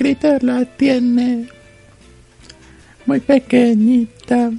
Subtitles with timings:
[0.00, 1.46] Critter la tiene
[3.04, 4.50] muy pequeñita.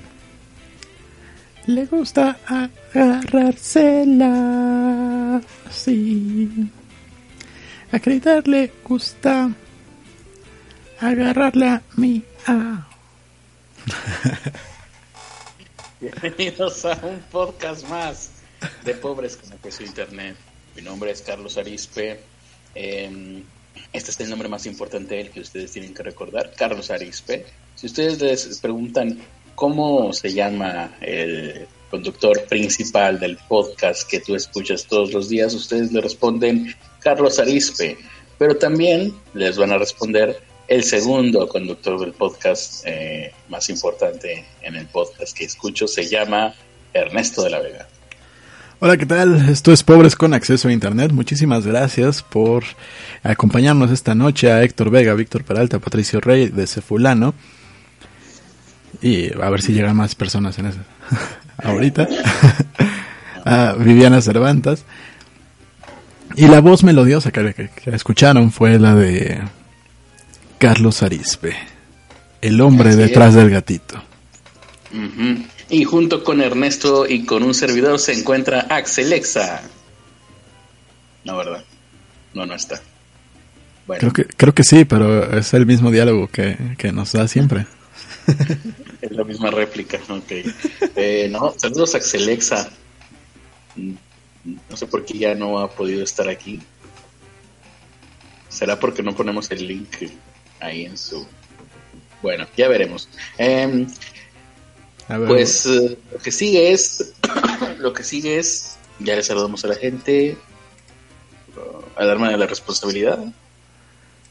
[1.65, 5.41] Le gusta agarrársela.
[5.71, 6.69] Sí.
[7.91, 9.49] A Critter le gusta
[10.99, 12.87] agarrarla mi a.
[15.99, 18.29] Bienvenidos a un podcast más
[18.85, 20.35] de Pobres con Acceso a Internet.
[20.75, 22.19] Mi nombre es Carlos Arispe.
[22.75, 23.41] Eh,
[23.93, 27.45] este es el nombre más importante del que ustedes tienen que recordar, Carlos Arispe.
[27.75, 29.19] Si ustedes les preguntan
[29.55, 35.91] cómo se llama el conductor principal del podcast que tú escuchas todos los días, ustedes
[35.91, 37.97] le responden Carlos Arispe,
[38.37, 44.75] pero también les van a responder el segundo conductor del podcast eh, más importante en
[44.77, 46.55] el podcast que escucho, se llama
[46.93, 47.87] Ernesto de la Vega.
[48.83, 49.47] Hola, ¿qué tal?
[49.47, 51.11] Esto es Pobres con Acceso a Internet.
[51.11, 52.63] Muchísimas gracias por
[53.21, 57.35] acompañarnos esta noche a Héctor Vega, Víctor Peralta, Patricio Rey de Cefulano.
[58.99, 60.79] Y a ver si llegan más personas en eso.
[61.63, 62.07] Ahorita.
[63.45, 64.83] a Viviana Cervantes.
[66.35, 69.43] Y la voz melodiosa que, escucharon fue la de
[70.57, 71.55] Carlos Arispe,
[72.41, 74.01] el hombre detrás del gatito.
[75.71, 79.61] Y junto con Ernesto y con un servidor se encuentra Axelexa.
[81.23, 81.63] No, ¿verdad?
[82.33, 82.81] No, no está.
[83.87, 87.67] Creo, que, creo que sí, pero es el mismo diálogo que, nos da siempre.
[89.01, 90.31] es la misma réplica, ok.
[90.97, 92.69] Eh, no, saludos Axelexa.
[93.75, 96.59] No sé por qué ya no ha podido estar aquí.
[98.49, 100.09] ¿Será porque no ponemos el link
[100.59, 101.25] ahí en su...
[102.21, 103.07] Bueno, ya veremos.
[103.37, 103.87] Eh,
[105.27, 107.13] pues eh, lo que sigue es,
[107.79, 110.37] lo que sigue es, ya le saludamos a la gente,
[111.55, 113.19] uh, darme de la responsabilidad.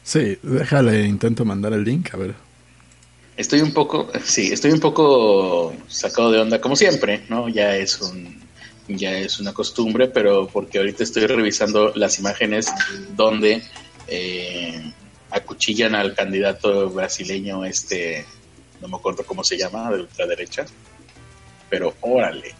[0.03, 2.35] Sí, déjale, intento mandar el link, a ver.
[3.37, 7.49] Estoy un poco, sí, estoy un poco sacado de onda, como siempre, ¿no?
[7.49, 8.41] Ya es un,
[8.87, 12.71] ya es una costumbre, pero porque ahorita estoy revisando las imágenes
[13.15, 13.63] donde
[14.07, 14.93] eh,
[15.29, 18.25] acuchillan al candidato brasileño este
[18.81, 20.65] no me acuerdo cómo se llama, de ultraderecha,
[21.69, 22.53] pero órale.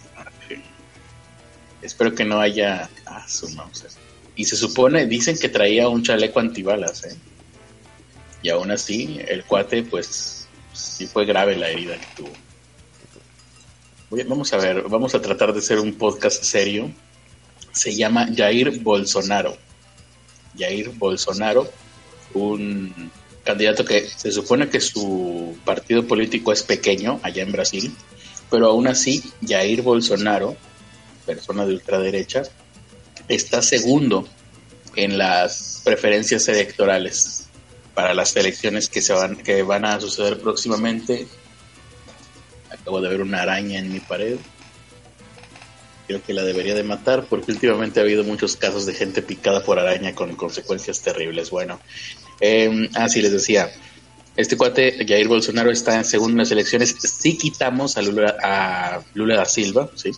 [1.81, 2.89] Espero que no haya...
[3.05, 3.97] Ah, su mouse.
[4.35, 7.15] Y se supone, dicen que traía un chaleco antibalas, ¿eh?
[8.43, 12.31] Y aún así, el cuate, pues, sí fue grave la herida que tuvo.
[14.27, 16.91] vamos a ver, vamos a tratar de hacer un podcast serio.
[17.71, 19.57] Se llama Jair Bolsonaro.
[20.57, 21.71] Jair Bolsonaro,
[22.33, 23.11] un
[23.43, 27.95] candidato que se supone que su partido político es pequeño allá en Brasil,
[28.49, 30.55] pero aún así Jair Bolsonaro,
[31.25, 32.43] persona de ultraderecha,
[33.27, 34.27] está segundo
[34.95, 37.47] en las preferencias electorales
[37.93, 41.27] para las elecciones que se van que van a suceder próximamente.
[42.69, 44.37] Acabo de ver una araña en mi pared.
[46.07, 49.63] Creo que la debería de matar porque últimamente ha habido muchos casos de gente picada
[49.63, 51.49] por araña con consecuencias terribles.
[51.51, 51.79] Bueno,
[52.41, 53.71] eh, ah, sí, les decía,
[54.35, 56.95] este cuate, Jair Bolsonaro, está en según las elecciones.
[56.99, 60.11] Si quitamos a Lula, a Lula da Silva, ¿sí?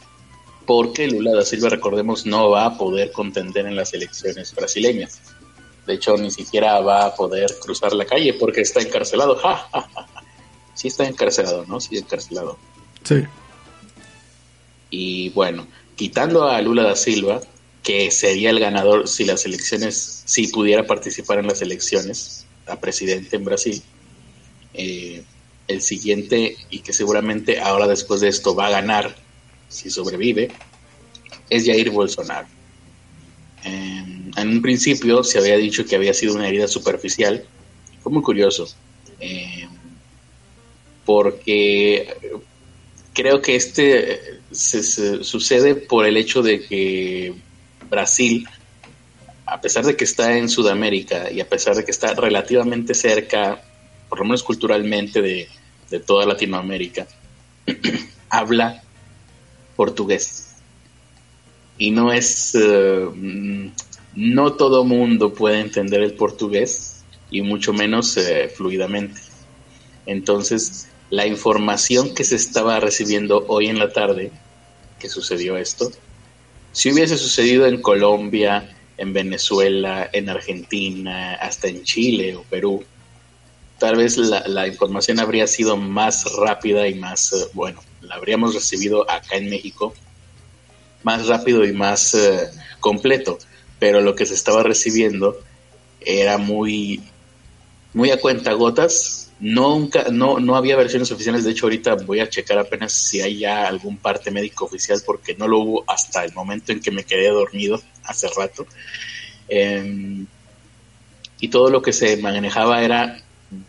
[0.66, 5.20] Porque Lula da Silva, recordemos, no va a poder contender en las elecciones brasileñas.
[5.86, 9.36] De hecho, ni siquiera va a poder cruzar la calle porque está encarcelado.
[9.44, 9.68] Ja,
[10.74, 11.80] Sí está encarcelado, ¿no?
[11.80, 12.58] Sí, encarcelado.
[13.04, 13.24] Sí.
[14.90, 17.42] Y bueno, quitando a Lula da Silva,
[17.84, 23.36] que sería el ganador si las elecciones, si pudiera participar en las elecciones a presidente
[23.36, 23.84] en Brasil.
[24.74, 25.24] Eh,
[25.68, 29.16] el siguiente, y que seguramente ahora después de esto va a ganar,
[29.70, 30.52] si sobrevive,
[31.50, 32.48] es Jair Bolsonaro.
[33.64, 37.46] en un principio se había dicho que había sido una herida superficial.
[38.02, 38.68] Fue muy curioso.
[39.20, 39.68] Eh,
[41.06, 42.16] porque
[43.14, 47.34] creo que este se, sucede por el hecho de que
[47.94, 48.48] Brasil,
[49.46, 53.62] a pesar de que está en Sudamérica y a pesar de que está relativamente cerca,
[54.10, 55.48] por lo menos culturalmente, de,
[56.08, 57.06] toda Latinoamérica,
[58.30, 58.82] habla
[59.76, 60.56] portugués.
[61.78, 63.08] Y no es, eh,
[64.16, 69.22] no todo mundo puede entender el portugués y mucho menos eh, fluidamente.
[70.08, 74.32] Entonces, la información que se estaba recibiendo hoy en la tarde,
[74.98, 75.92] que sucedió esto,
[76.74, 82.84] si hubiese sucedido en Colombia, en Venezuela, en Argentina, hasta en Chile o Perú,
[83.80, 89.10] tal vez la, información habría sido más rápida y más, eh, bueno, la habríamos recibido
[89.10, 89.94] acá en México
[91.04, 92.50] más rápido y más eh,
[92.80, 93.38] completo,
[93.80, 95.38] pero lo que se estaba recibiendo
[96.00, 97.02] era muy
[97.94, 99.23] muy a cuenta gotas.
[99.40, 101.44] Nunca, no, no había versiones oficiales.
[101.44, 105.36] De hecho, ahorita voy a checar apenas si hay ya algún parte médico oficial, porque
[105.36, 108.66] no lo hubo hasta el momento en que me quedé dormido hace rato.
[109.48, 110.26] Em,
[111.40, 113.22] y todo lo que se manejaba era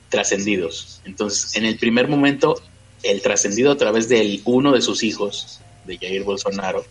[0.08, 1.00] trascendidos.
[1.04, 2.60] Entonces, en el primer momento,
[3.02, 6.84] el trascendido a través de uno de sus hijos, de Jair Bolsonaro,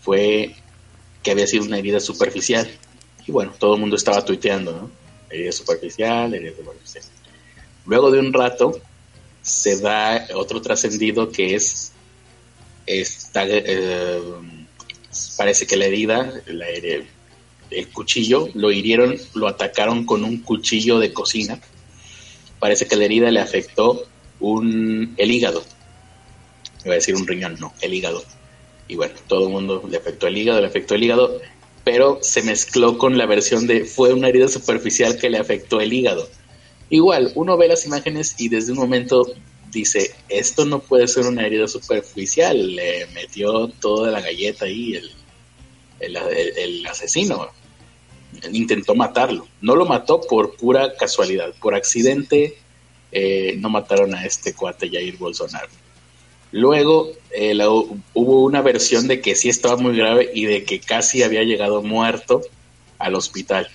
[0.00, 0.54] fue
[1.22, 2.68] que había sido una herida superficial.
[3.26, 4.90] Y bueno, todo el mundo estaba tuiteando, ¿no?
[5.28, 7.04] Herida superficial, herida superficial.
[7.86, 8.80] Luego de un rato,
[9.42, 11.92] se da otro trascendido que es,
[12.86, 14.20] esta, eh,
[15.36, 16.32] parece que la herida,
[17.70, 21.60] el cuchillo, lo hirieron, lo atacaron con un cuchillo de cocina.
[22.58, 24.06] Parece que la herida le afectó
[24.40, 25.64] un, el hígado.
[26.84, 28.22] Iba a decir un riñón, no, el hígado.
[28.88, 31.40] Y bueno, todo el mundo le afectó el hígado, le afectó el hígado,
[31.84, 35.92] pero se mezcló con la versión de fue una herida superficial que le afectó el
[35.92, 36.28] hígado.
[36.90, 39.26] Igual, uno ve las imágenes y desde un momento
[39.70, 45.10] dice, esto no puede ser una herida superficial, le metió toda la galleta ahí el,
[46.00, 47.48] el, asesino
[48.52, 49.46] intentó matarlo.
[49.60, 52.56] No lo mató por pura casualidad, por accidente
[53.12, 55.68] eh, no mataron a este cuate Jair Bolsonaro.
[56.52, 57.56] Luego eh,
[58.14, 61.82] hubo una versión de que sí estaba muy grave y de que casi había llegado
[61.82, 62.42] muerto
[62.98, 63.68] al hospital.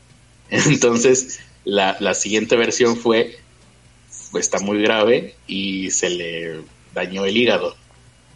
[0.50, 3.38] Entonces, la, la siguiente versión fue,
[4.34, 6.60] está muy grave y se le
[6.94, 7.76] dañó el hígado.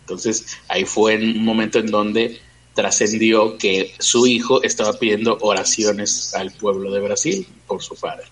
[0.00, 2.40] Entonces, ahí fue un momento en donde
[2.74, 8.26] trascendió que su hijo estaba pidiendo oraciones al pueblo de Brasil por su padre.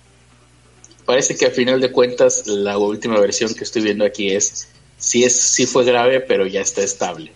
[1.07, 4.69] Parece que al final de cuentas la última versión que estoy viendo aquí es
[4.99, 7.33] sí es sí fue grave, pero ya está estable.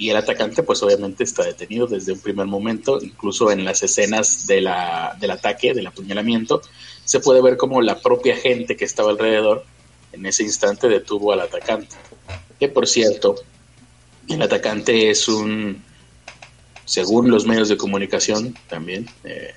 [0.00, 4.46] Y el atacante pues obviamente está detenido desde un primer momento, incluso en las escenas
[4.46, 6.62] de la, del ataque, del apuñalamiento,
[7.04, 9.62] se puede ver como la propia gente que estaba alrededor
[10.12, 11.96] en ese instante detuvo al atacante.
[12.58, 13.34] Que por cierto,
[14.26, 15.84] el atacante es un,
[16.86, 19.52] según los medios de comunicación también, eh,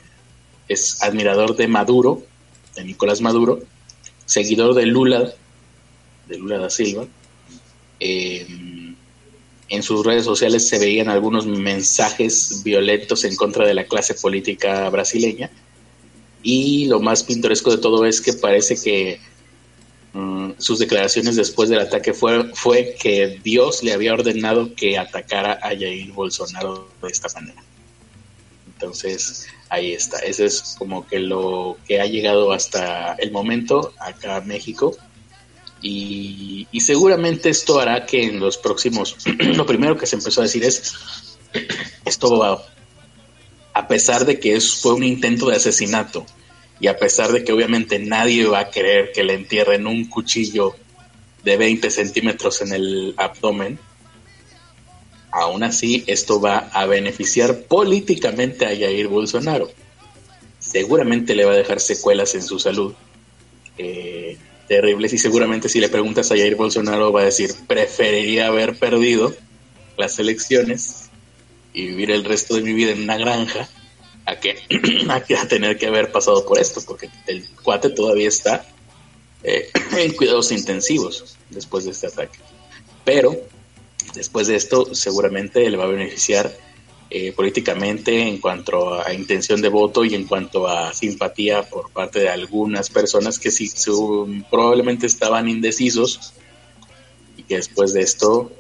[0.68, 2.22] es admirador de Maduro,
[2.76, 3.62] de Nicolás Maduro,
[4.26, 5.32] seguidor de Lula,
[6.28, 7.08] de Lula da Silva.
[8.02, 8.83] Eh,
[9.76, 14.90] en sus redes sociales se veían algunos mensajes violentos en contra de la clase política
[14.90, 15.50] brasileña.
[16.42, 19.20] Y lo más pintoresco de todo es que parece que
[20.14, 25.54] Mm, sus declaraciones después del ataque fue, fue que Dios le había ordenado que atacara
[25.54, 27.64] a Jair Bolsonaro de esta manera.
[28.68, 30.20] Entonces, ahí está.
[30.20, 34.96] Eso es como que lo que ha llegado hasta el momento acá a México.
[35.86, 40.64] Y, seguramente esto hará que en los próximos, lo primero que se empezó a decir
[40.64, 40.94] es,
[42.06, 42.66] esto va,
[43.74, 46.26] a pesar de que es, fue un intento de asesinato,
[46.80, 50.76] y a pesar de que obviamente nadie va a querer que le entierren un cuchillo
[51.44, 53.78] de 20 centímetros en el abdomen,
[55.32, 59.70] aún así esto va a beneficiar políticamente a Jair Bolsonaro.
[60.60, 62.94] Seguramente le va a dejar secuelas en su salud
[63.78, 64.38] eh,
[64.68, 69.36] terribles y seguramente si le preguntas a Jair Bolsonaro va a decir preferiría haber perdido
[69.98, 71.10] las elecciones
[71.74, 73.68] y vivir el resto de mi vida en una granja
[74.26, 74.58] a que
[75.10, 78.66] a, tener que haber pasado por esto, porque el cuate todavía está
[79.44, 82.40] eh, en cuidados intensivos después de este ataque.
[83.04, 83.36] Pero
[84.14, 86.56] después de esto seguramente le va a beneficiar
[87.16, 92.20] eh, políticamente en cuanto a intención de voto y en cuanto a simpatía por parte
[92.22, 93.72] de algunas personas que sí
[94.50, 96.34] probablemente estaban indecisos
[97.38, 98.52] y que después de esto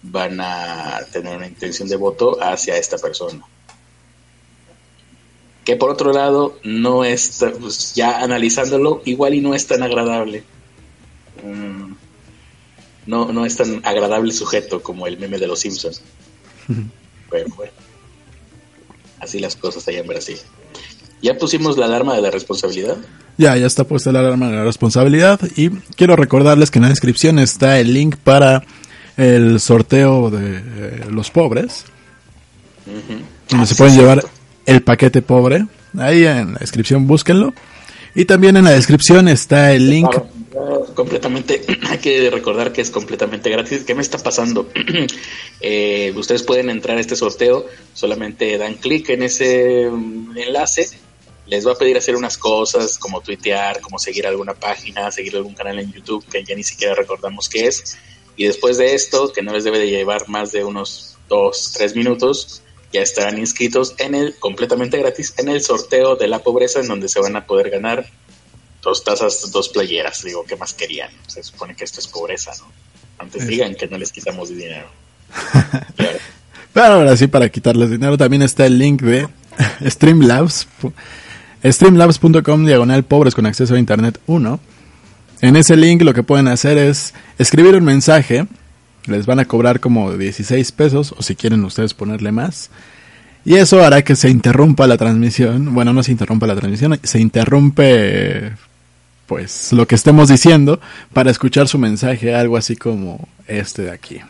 [0.00, 3.44] van a tener una intención de voto hacia esta persona
[5.64, 10.44] que por otro lado no es, pues ya analizándolo, igual y no es tan agradable.
[11.42, 11.94] Mm,
[13.06, 16.00] no, no es tan agradable sujeto como el meme de los Simpsons.
[17.32, 17.72] Pero bueno,
[19.18, 20.36] así las cosas allá en Brasil.
[21.22, 22.98] ¿Ya pusimos la alarma de la responsabilidad?
[23.38, 26.88] Ya, ya está puesta la alarma de la responsabilidad y quiero recordarles que en la
[26.90, 28.62] descripción está el link para
[29.16, 31.84] el sorteo de eh, los pobres,
[33.48, 34.24] donde se pueden llevar
[34.66, 35.66] el paquete pobre.
[35.98, 37.54] Ahí en la descripción búsquenlo.
[38.14, 40.10] Y también en la descripción está el link.
[40.94, 43.84] Completamente, hay que recordar que es completamente gratis.
[43.84, 44.68] ¿Qué me está pasando?
[45.64, 50.90] Eh, ustedes pueden entrar a este sorteo, solamente dan clic en ese enlace.
[51.46, 55.54] Les va a pedir hacer unas cosas como tuitear, como seguir alguna página, seguir algún
[55.54, 57.96] canal en YouTube que ya ni siquiera recordamos qué es.
[58.36, 61.94] Y después de esto, que no les debe de llevar más de unos dos, tres
[61.94, 66.88] minutos, ya estarán inscritos en el completamente gratis en el sorteo de la pobreza en
[66.88, 68.06] donde se van a poder ganar
[68.82, 70.22] dos tazas, dos playeras.
[70.22, 71.10] Digo, ¿qué más querían?
[71.26, 72.66] Se supone que esto es pobreza, ¿no?
[73.18, 74.88] Antes digan que no les quitamos dinero.
[76.72, 79.28] Pero ahora sí, para quitarles dinero, también está el link de
[79.86, 80.66] Streamlabs.
[81.64, 84.60] Streamlabs.com diagonal pobres con acceso a internet 1.
[85.42, 88.46] En ese link lo que pueden hacer es escribir un mensaje.
[89.06, 92.70] Les van a cobrar como 16 pesos o si quieren ustedes ponerle más.
[93.44, 95.74] Y eso hará que se interrumpa la transmisión.
[95.74, 98.52] Bueno, no se interrumpa la transmisión, se interrumpe
[99.32, 100.78] pues lo que estemos diciendo
[101.14, 104.20] para escuchar su mensaje, algo así como este de aquí.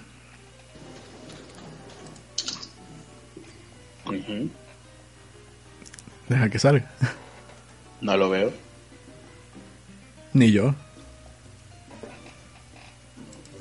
[6.28, 6.88] Deja que salga.
[8.00, 8.52] No lo veo.
[10.34, 10.72] Ni yo.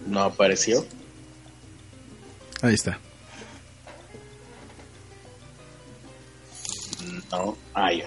[0.06, 0.86] No apareció.
[2.62, 3.00] Ahí está.
[7.32, 8.06] No, ah, ya.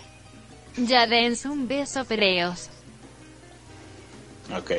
[0.76, 2.70] Ya dense un beso, fereos.
[4.56, 4.72] Ok.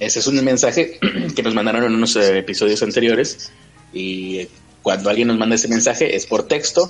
[0.00, 0.98] Ese es un mensaje
[1.36, 3.50] que nos mandaron en unos eh, episodios anteriores
[3.92, 4.46] y
[4.82, 6.88] cuando alguien nos manda ese mensaje es por texto,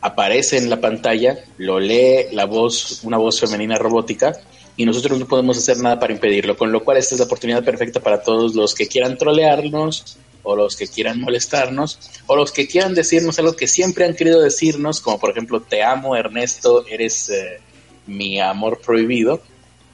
[0.00, 4.32] aparece en la pantalla, lo lee la voz, una voz femenina robótica
[4.76, 7.64] y nosotros no podemos hacer nada para impedirlo, con lo cual esta es la oportunidad
[7.64, 12.68] perfecta para todos los que quieran trolearnos o los que quieran molestarnos o los que
[12.68, 17.28] quieran decirnos algo que siempre han querido decirnos, como por ejemplo te amo Ernesto, eres
[17.30, 17.58] eh,
[18.06, 19.42] mi amor prohibido.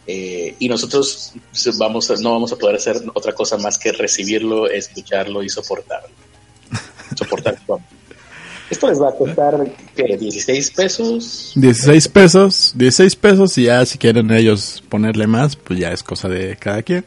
[0.06, 1.32] Eh, y nosotros
[1.78, 6.08] vamos no vamos a poder hacer otra cosa más que recibirlo, escucharlo y soportarlo.
[7.16, 7.58] Soportar
[8.70, 9.54] Esto les va a costar,
[9.94, 10.18] ¿qué?
[10.18, 11.52] ¿16 pesos?
[11.54, 16.28] 16 pesos, 16 pesos y ya si quieren ellos ponerle más, pues ya es cosa
[16.28, 17.04] de cada quien.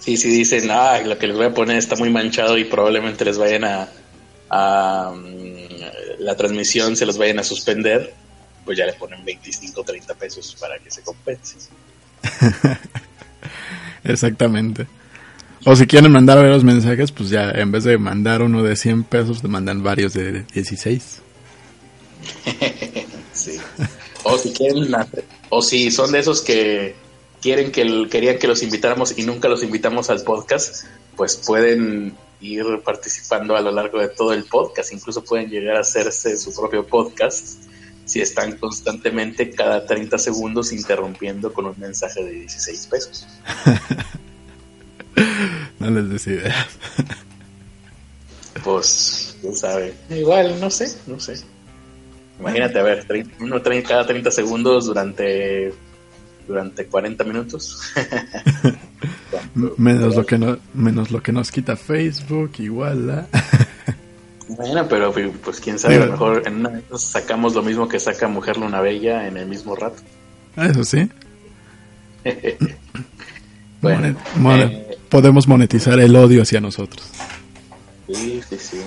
[0.00, 3.24] Sí, sí dicen, ah, lo que les voy a poner está muy manchado y probablemente
[3.24, 3.88] les vayan a,
[4.50, 8.12] a mm, la transmisión se los vayan a suspender,
[8.64, 11.56] pues ya le ponen 25, 30 pesos para que se compense.
[14.04, 14.86] Exactamente.
[15.64, 19.04] O si quieren mandar varios mensajes, pues ya en vez de mandar uno de 100
[19.04, 21.20] pesos, te mandan varios de 16.
[23.32, 23.58] sí.
[24.22, 24.94] O si quieren,
[25.50, 26.94] o si son de esos que
[27.42, 30.86] quieren que querían que los invitáramos y nunca los invitamos al podcast,
[31.16, 34.92] pues pueden ir participando a lo largo de todo el podcast.
[34.92, 37.69] Incluso pueden llegar a hacerse su propio podcast
[38.10, 43.28] si están constantemente cada 30 segundos interrumpiendo con un mensaje de 16 pesos.
[45.78, 46.66] no les des ideas.
[48.64, 49.94] pues, quién sabe.
[50.10, 51.34] Igual, no sé, no sé.
[52.40, 53.06] Imagínate, a ver,
[53.38, 55.72] uno cada 30 segundos durante
[56.48, 57.80] durante 40 minutos.
[59.76, 63.28] menos lo que no, menos lo que nos quita Facebook, igual.
[64.60, 65.10] Bueno, pero
[65.42, 68.82] pues quién sabe, a lo mejor en una sacamos lo mismo que saca Mujer Luna
[68.82, 70.02] Bella en el mismo rato.
[70.54, 71.08] Eso sí.
[73.80, 77.08] bueno, eh, podemos monetizar el odio hacia nosotros.
[78.12, 78.82] Sí, sí, sí.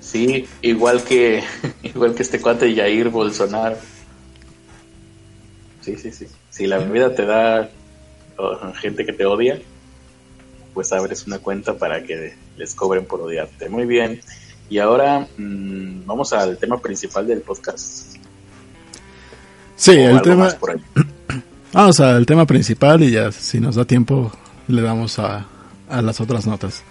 [0.00, 1.44] Sí, igual que
[1.84, 3.76] igual que este cuate Jair Bolsonaro.
[5.82, 6.26] Sí, sí, sí.
[6.50, 7.70] Si la vida te da
[8.80, 9.60] gente que te odia,
[10.74, 13.68] pues abres una cuenta para que les cobren por odiarte.
[13.68, 14.20] Muy bien.
[14.70, 18.16] Y ahora mm, vamos al tema principal del podcast.
[19.76, 20.48] Sí, el tema.
[21.72, 24.32] Vamos al tema principal y ya, si nos da tiempo,
[24.66, 25.46] le damos a,
[25.88, 26.82] a las otras notas.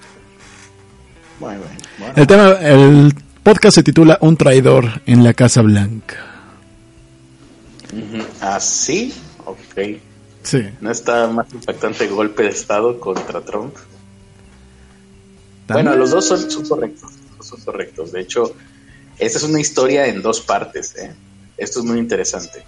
[1.39, 1.61] Bueno,
[1.99, 6.15] bueno, El tema, el podcast se titula Un traidor en la Casa Blanca.
[8.41, 9.13] ¿Así?
[9.39, 9.99] ¿Ah, ok.
[10.41, 10.63] Sí.
[10.81, 13.75] ¿No está más impactante golpe de Estado contra Trump?
[15.67, 17.16] Bueno, los dos son, son correctos
[17.65, 18.11] correctos.
[18.11, 18.55] De hecho,
[19.17, 20.95] esta es una historia en dos partes.
[20.95, 21.13] ¿eh?
[21.57, 22.63] Esto es muy interesante.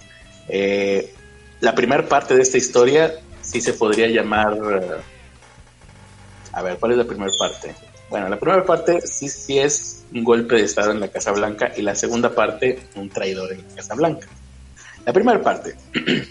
[0.48, 1.12] Eh,
[1.60, 4.54] la primera parte de esta historia sí se podría llamar...
[4.54, 4.96] Eh,
[6.52, 7.74] a ver, ¿cuál es la primera parte?
[8.08, 11.72] Bueno, la primera parte sí, sí es un golpe de Estado en la Casa Blanca
[11.76, 14.26] y la segunda parte un traidor en la Casa Blanca.
[15.06, 15.76] La primera parte,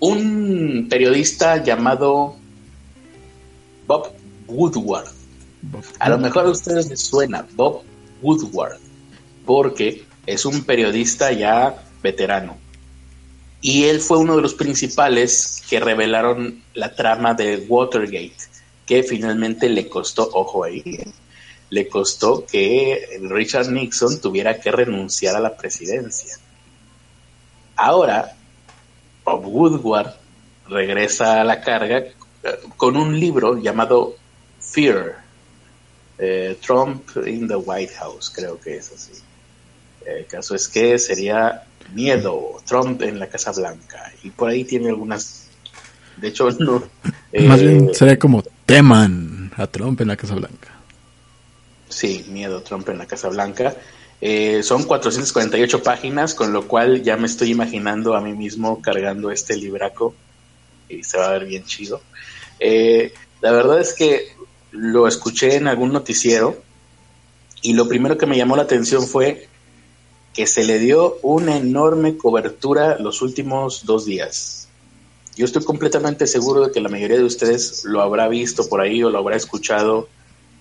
[0.00, 2.36] un periodista llamado
[3.86, 4.12] Bob
[4.46, 5.08] Woodward.
[5.98, 7.82] A lo mejor a ustedes les suena Bob
[8.22, 8.78] Woodward,
[9.44, 12.56] porque es un periodista ya veterano.
[13.60, 18.36] Y él fue uno de los principales que revelaron la trama de Watergate,
[18.86, 20.82] que finalmente le costó, ojo ahí,
[21.70, 26.36] le costó que Richard Nixon tuviera que renunciar a la presidencia.
[27.76, 28.36] Ahora,
[29.24, 30.14] Bob Woodward
[30.68, 32.14] regresa a la carga eh,
[32.76, 34.16] con un libro llamado
[34.60, 35.23] Fear,
[36.18, 39.12] eh, Trump in the White House, creo que es así.
[40.06, 44.12] El caso es que sería miedo, Trump en la Casa Blanca.
[44.22, 45.48] Y por ahí tiene algunas...
[46.16, 46.82] De hecho, no...
[47.46, 50.70] Más bien sería como teman a Trump en la Casa Blanca.
[51.88, 53.74] Sí, miedo, Trump en la Casa Blanca.
[54.20, 59.30] Eh, son 448 páginas, con lo cual ya me estoy imaginando a mí mismo cargando
[59.30, 60.14] este libraco
[60.88, 62.00] y se va a ver bien chido.
[62.58, 64.33] Eh, la verdad es que
[64.74, 66.60] lo escuché en algún noticiero
[67.62, 69.48] y lo primero que me llamó la atención fue
[70.34, 74.68] que se le dio una enorme cobertura los últimos dos días.
[75.36, 79.02] Yo estoy completamente seguro de que la mayoría de ustedes lo habrá visto por ahí
[79.04, 80.08] o lo habrá escuchado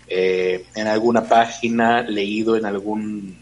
[0.07, 3.39] eh, en alguna página, leído en algún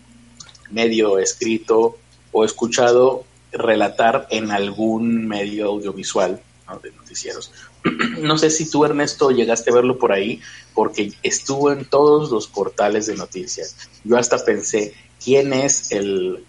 [0.69, 1.97] medio escrito
[2.31, 6.41] o escuchado relatar en algún medio audiovisual
[6.81, 7.51] de noticieros.
[8.19, 10.41] no sé si tú, Ernesto, llegaste a verlo por ahí,
[10.73, 13.75] porque estuvo en todos los portales de noticias.
[14.03, 16.45] Yo hasta pensé, ¿quién es el...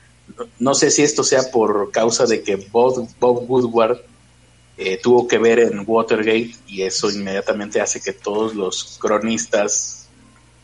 [0.58, 4.00] No sé si esto sea por causa de que Bob, Bob Woodward
[4.78, 10.08] eh, tuvo que ver en Watergate y eso inmediatamente hace que todos los cronistas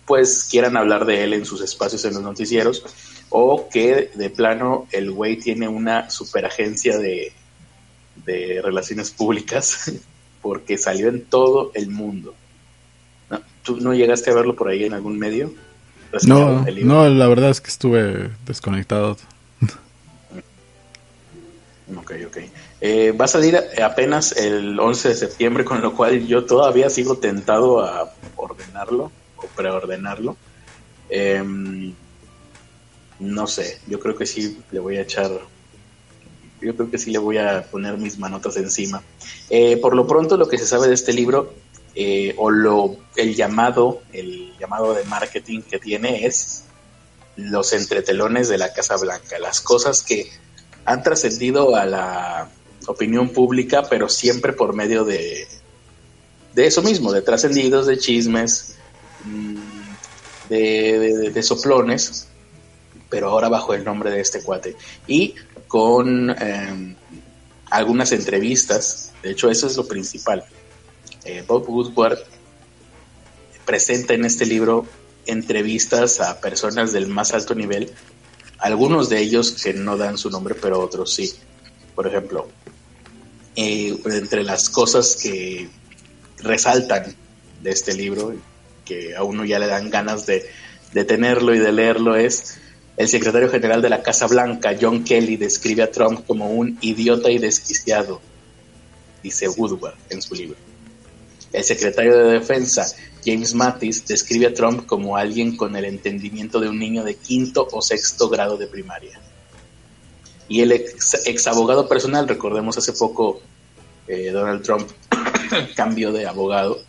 [0.07, 2.83] pues quieran hablar de él en sus espacios en los noticieros
[3.29, 7.33] o que de plano el güey tiene una superagencia de,
[8.25, 9.93] de relaciones públicas
[10.43, 12.35] porque salió en todo el mundo.
[13.63, 15.53] ¿Tú no llegaste a verlo por ahí en algún medio?
[16.27, 19.19] No, no, la verdad es que estuve desconectado.
[21.97, 22.37] Ok, ok.
[22.81, 27.19] Eh, va a salir apenas el 11 de septiembre, con lo cual yo todavía sigo
[27.19, 30.37] tentado a ordenarlo o preordenarlo.
[31.11, 31.93] Em,
[33.19, 35.31] no sé, yo creo que sí le voy a echar
[36.61, 39.03] yo creo que sí le voy a poner mis manotas encima.
[39.51, 41.53] Eh, por lo pronto, lo que se sabe de este libro,
[41.95, 46.65] eh, o lo, el llamado, el llamado de marketing que tiene es
[47.37, 50.29] los entretelones de la Casa Blanca, las cosas que
[50.85, 52.49] han trascendido a la
[52.87, 55.47] opinión pública, pero siempre por medio de,
[56.55, 58.77] de eso mismo, de trascendidos, de chismes,
[59.25, 59.57] mm,
[60.49, 62.29] de, de soplones,
[63.11, 64.77] pero ahora bajo el nombre de este cuate.
[65.07, 65.35] Y
[65.67, 66.95] con em,
[67.71, 70.45] algunas entrevistas, de hecho eso es lo principal.
[71.25, 72.19] Eh, Bob Woodward
[73.65, 74.87] presenta en este libro
[75.27, 77.93] entrevistas a personas del más alto nivel,
[78.59, 81.33] algunos de ellos que no dan su nombre, pero otros sí.
[81.95, 82.49] Por ejemplo,
[83.57, 85.69] eh, entre las cosas que
[86.39, 87.15] resaltan
[87.63, 88.35] de este libro,
[88.85, 90.49] que a uno ya le dan ganas de,
[90.93, 92.59] de tenerlo y de leerlo, es
[92.99, 97.31] el secretario general de la Casa Blanca, John Kelly, describe a Trump como un idiota
[97.31, 98.21] y desquiciado,
[99.23, 100.57] dice Woodward en su libro.
[101.53, 102.85] El secretario de Defensa,
[103.25, 107.69] James Mattis, describe a Trump como alguien con el entendimiento de un niño de quinto
[107.71, 109.21] o sexto grado de primaria.
[110.49, 113.41] Y el ex, abogado personal, recordemos hace poco,
[114.09, 114.91] eh, Donald Trump
[115.77, 116.83] cambió de abogado,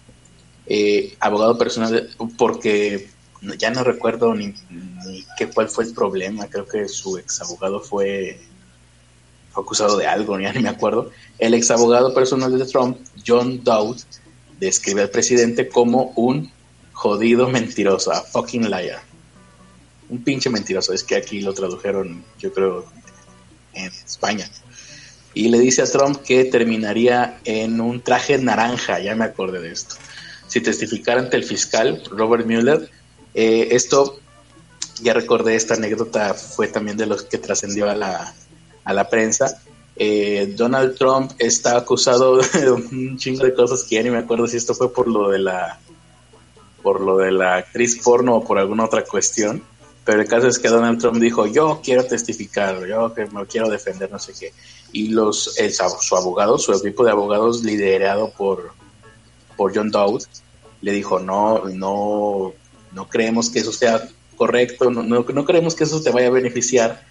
[0.65, 3.09] eh, abogado personal porque
[3.57, 4.53] ya no recuerdo ni,
[5.37, 8.39] qué cuál fue el problema, creo que su ex abogado fue,
[9.55, 11.11] acusado de algo, ya ni me acuerdo.
[11.37, 13.97] El ex abogado personal de Trump, John Dowd,
[14.59, 16.51] describe al presidente como un
[16.91, 19.01] jodido mentiroso, a fucking liar.
[20.09, 22.85] Un pinche mentiroso, es que aquí lo tradujeron, yo creo,
[23.73, 24.49] en España.
[25.33, 29.71] Y le dice a Trump que terminaría en un traje naranja, ya me acordé de
[29.71, 29.95] esto.
[30.47, 32.89] Si testificara ante el fiscal Robert Mueller,
[33.33, 34.19] eh, esto,
[35.01, 38.33] ya recordé esta anécdota, fue también de los que trascendió a la,
[38.83, 39.61] a la prensa.
[39.95, 44.47] Eh, Donald Trump está acusado de un chingo de cosas que ya ni me acuerdo
[44.47, 45.79] si esto fue por lo de la
[46.81, 49.61] por lo de la actriz porno o por alguna otra cuestión.
[50.05, 53.69] Pero el caso es que Donald Trump dijo, yo quiero testificar, yo que me quiero
[53.69, 54.53] defender, no sé qué.
[54.91, 55.55] Y los,
[55.99, 58.71] su abogado, su equipo de abogados liderado por,
[59.55, 60.23] por John Dowd,
[60.81, 62.53] le dijo, no, no,
[62.91, 67.03] no creemos que eso sea correcto, no, no, creemos que eso te vaya a beneficiar.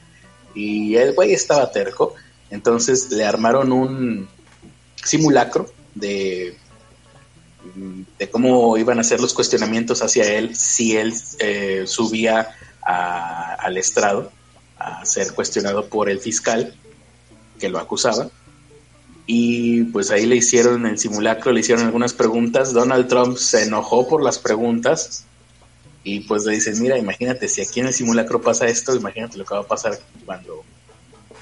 [0.55, 2.15] Y el güey estaba terco,
[2.51, 4.29] entonces le armaron un
[5.05, 6.57] simulacro de,
[8.19, 12.49] de cómo iban a ser los cuestionamientos hacia él si él eh, subía
[12.83, 14.33] al estrado
[14.79, 16.75] a ser cuestionado por el fiscal
[17.61, 18.31] que lo acusaba.
[19.27, 22.73] Y pues ahí le hicieron el simulacro, le hicieron algunas preguntas.
[22.73, 25.27] Donald Trump se enojó por las preguntas
[26.05, 29.45] y pues le dicen, mira, imagínate, si aquí en el simulacro pasa esto, imagínate lo
[29.45, 30.65] que va a pasar cuando,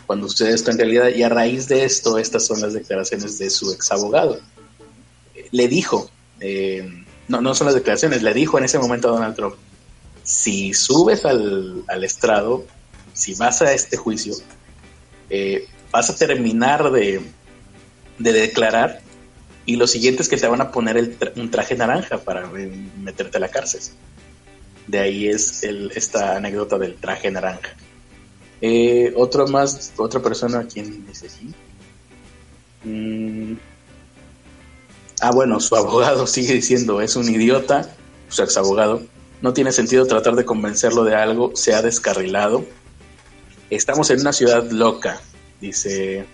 [0.06, 1.08] cuando usted está en realidad.
[1.14, 4.40] Y a raíz de esto, estas son las declaraciones de su ex abogado.
[5.52, 9.36] Le dijo, eh, no, no son las declaraciones, le dijo en ese momento a Donald
[9.36, 9.56] Trump,
[10.22, 12.66] si subes al, al estrado,
[13.12, 14.34] si vas a este juicio,
[15.30, 17.20] eh, vas a terminar de,
[18.18, 19.00] de, declarar
[19.64, 22.48] y lo siguiente es que te van a poner un traje naranja para
[22.98, 23.80] meterte a la cárcel.
[24.86, 27.70] De ahí es el, esta anécdota del traje naranja.
[28.60, 31.52] Eh, otro más, otra persona, ¿quién dice aquí?
[32.84, 33.56] Mm.
[35.20, 37.90] Ah, bueno, su abogado sigue diciendo, es un idiota,
[38.28, 39.02] su ex abogado.
[39.42, 42.64] No tiene sentido tratar de convencerlo de algo, se ha descarrilado.
[43.68, 45.20] Estamos en una ciudad loca,
[45.60, 46.24] dice...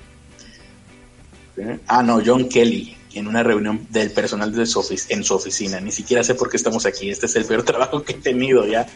[1.57, 1.79] ¿Eh?
[1.87, 5.81] Ah, no, John Kelly, en una reunión del personal de su en su oficina.
[5.81, 7.11] Ni siquiera sé por qué estamos aquí.
[7.11, 8.87] Este es el peor trabajo que he tenido ya.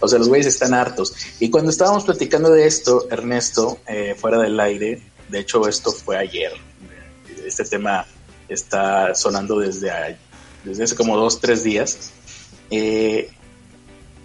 [0.00, 1.14] O sea, los güeyes están hartos.
[1.40, 6.18] Y cuando estábamos platicando de esto, Ernesto, eh, fuera del aire, de hecho esto fue
[6.18, 6.52] ayer.
[7.44, 8.06] Este tema
[8.48, 9.90] está sonando desde,
[10.64, 12.10] desde hace como dos, tres días.
[12.70, 13.30] Eh,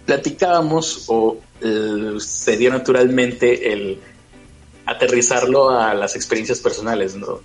[0.04, 1.38] platicábamos o
[2.18, 4.00] se dio naturalmente el
[4.84, 7.40] aterrizarlo a las experiencias personales, ¿no?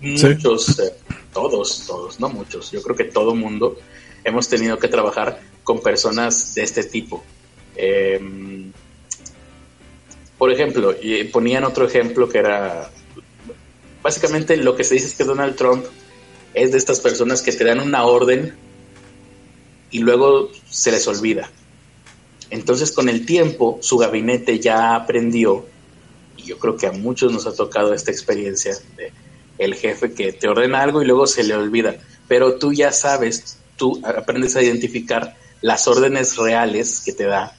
[0.00, 0.92] Muchos, eh,
[1.32, 3.78] todos, todos, no muchos, yo creo que todo mundo
[4.24, 7.22] hemos tenido que trabajar con personas de este tipo.
[7.76, 8.72] Em,
[10.38, 10.94] por ejemplo,
[11.32, 12.90] ponían otro ejemplo que era,
[14.02, 15.84] básicamente lo que se dice es que Donald Trump
[16.54, 18.54] es de estas personas que te dan una orden
[19.90, 21.50] y luego se les olvida.
[22.50, 25.66] Entonces con el tiempo su gabinete ya aprendió,
[26.36, 29.12] y yo creo que a muchos nos ha tocado esta experiencia de
[29.60, 31.96] el jefe que te ordena algo y luego se le olvida,
[32.26, 37.54] pero tú ya sabes, tú aprendes a identificar las órdenes reales que te da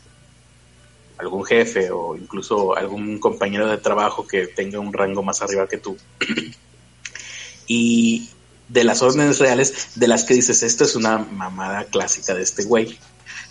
[1.20, 5.78] algún jefe o incluso algún compañero de trabajo que tenga un rango más arriba que
[5.78, 5.96] tú.
[7.68, 8.30] y
[8.68, 12.64] de las órdenes reales de las que dices, esto es una mamada clásica de este
[12.64, 12.98] güey.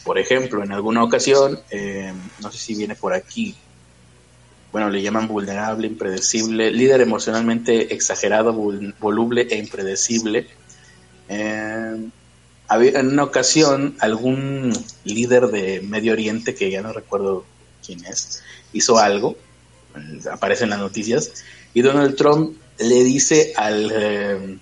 [0.02, 3.54] Por ejemplo, en alguna ocasión, eh, no sé si viene por aquí,
[4.72, 10.46] bueno, le llaman vulnerable, impredecible, líder emocionalmente exagerado, voluble e impredecible.
[11.28, 12.09] Eh,
[12.72, 14.72] en una ocasión, algún
[15.04, 17.44] líder de Medio Oriente, que ya no recuerdo
[17.85, 19.37] quién es, hizo algo,
[20.30, 21.33] aparece en las noticias,
[21.74, 24.59] y Donald Trump le dice al, eh,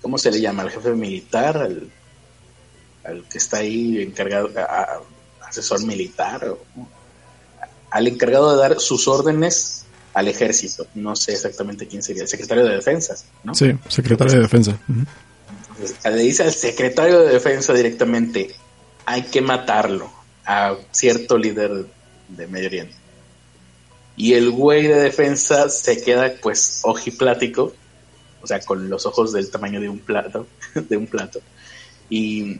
[0.00, 0.62] ¿cómo se le llama?
[0.62, 1.90] Al jefe militar, al,
[3.28, 4.50] que está ahí encargado,
[5.42, 6.56] asesor militar,
[7.94, 10.84] al encargado de dar sus órdenes al ejército.
[10.96, 13.54] No sé exactamente quién sería, el secretario de defensa, ¿no?
[13.54, 14.76] Sí, secretario de defensa.
[16.04, 18.52] le dice al secretario de defensa directamente,
[19.06, 20.10] hay que matarlo
[20.44, 21.86] a cierto líder
[22.30, 22.96] de Medio Oriente.
[24.16, 27.74] Y el güey de defensa se queda pues ojiplático,
[28.42, 31.40] o sea, con los ojos del tamaño de un plato, de un plato.
[32.10, 32.58] Y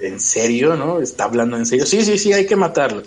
[0.00, 1.00] en serio, ¿no?
[1.00, 1.86] Está hablando en serio.
[1.86, 3.04] Sí, sí, sí, hay que matarlo.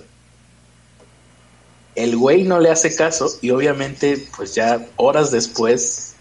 [2.00, 6.14] El güey no le hace caso y obviamente pues ya horas después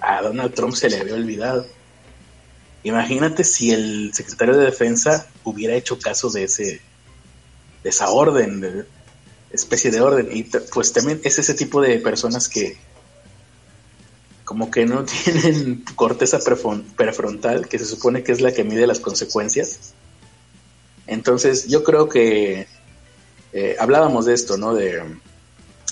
[0.00, 1.66] a Donald Trump se le había olvidado.
[2.84, 6.80] Imagínate si el secretario de defensa hubiera hecho caso de ese
[7.82, 8.84] de esa orden, de
[9.50, 10.28] especie de orden.
[10.32, 12.76] Y pues también es ese tipo de personas que
[14.44, 16.38] como que no tienen corteza
[16.96, 19.94] prefrontal, que se supone que es la que mide las consecuencias.
[21.08, 22.68] Entonces yo creo que
[23.52, 24.74] eh, hablábamos de esto, ¿no?
[24.74, 25.02] De,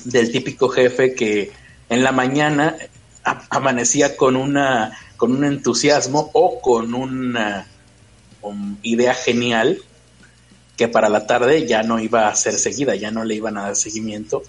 [0.05, 1.53] del típico jefe que
[1.88, 2.77] en la mañana
[3.51, 7.66] amanecía con una con un entusiasmo o con una
[8.83, 9.79] idea genial
[10.77, 13.62] que para la tarde ya no iba a ser seguida, ya no le iban a
[13.62, 14.42] dar seguimiento.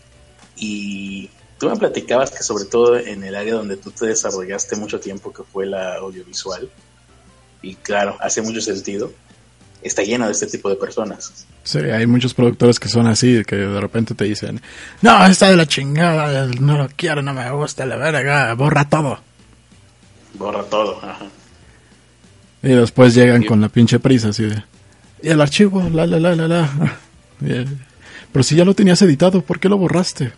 [0.57, 4.99] Y tú me platicabas que sobre todo en el área donde tú te desarrollaste mucho
[4.99, 6.69] tiempo, que fue la audiovisual,
[7.61, 9.11] y claro, hace mucho sentido,
[9.81, 11.45] está lleno de este tipo de personas.
[11.63, 14.61] Sí, hay muchos productores que son así, que de repente te dicen,
[15.01, 19.19] no, está de la chingada, no lo quiero, no me gusta, la verga, borra todo
[20.37, 20.99] borra todo.
[21.03, 21.25] Ajá.
[22.63, 24.63] Y después llegan con la pinche prisa así de...
[25.21, 26.97] Y el archivo, la, la, la, la, la.
[28.31, 30.31] Pero si ya lo tenías editado, ¿por qué lo borraste?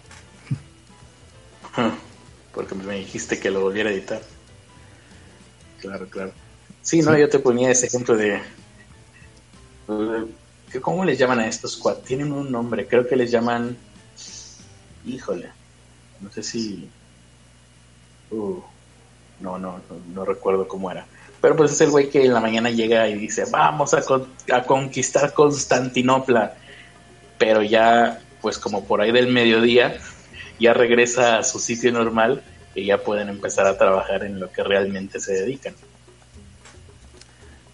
[2.54, 4.22] Porque me dijiste que lo volviera a editar.
[5.80, 6.32] Claro, claro.
[6.82, 8.40] Sí, no, yo te ponía ese ejemplo de...
[10.82, 12.04] ¿Cómo les llaman a estos cuatro?
[12.04, 13.76] Tienen un nombre, creo que les llaman...
[15.06, 15.50] Híjole,
[16.22, 16.90] no sé si...
[18.30, 18.60] Uh,
[19.40, 19.82] no, no,
[20.14, 21.08] no, recuerdo cómo era.
[21.42, 24.04] Pero pues es el güey que en la mañana llega y dice, vamos a,
[24.54, 26.54] a conquistar Constantinopla.
[27.40, 29.98] Pero ya, pues como por ahí del mediodía,
[30.60, 32.44] ya regresa a su sitio normal
[32.76, 35.74] y ya pueden empezar a trabajar en lo que realmente se dedican.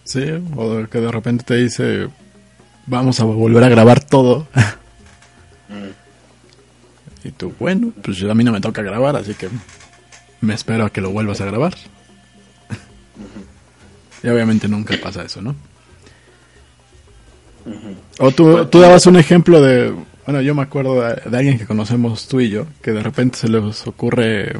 [0.05, 0.23] Sí,
[0.55, 2.07] o que de repente te dice,
[2.85, 4.47] vamos a volver a grabar todo.
[5.67, 7.27] Mm.
[7.27, 9.49] y tú, bueno, pues a mí no me toca grabar, así que
[10.41, 11.73] me espero a que lo vuelvas a grabar.
[14.23, 15.55] y obviamente nunca pasa eso, ¿no?
[18.19, 19.91] O tú, tú dabas un ejemplo de,
[20.27, 23.39] bueno, yo me acuerdo de, de alguien que conocemos tú y yo, que de repente
[23.39, 24.53] se les ocurre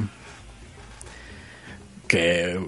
[2.08, 2.60] que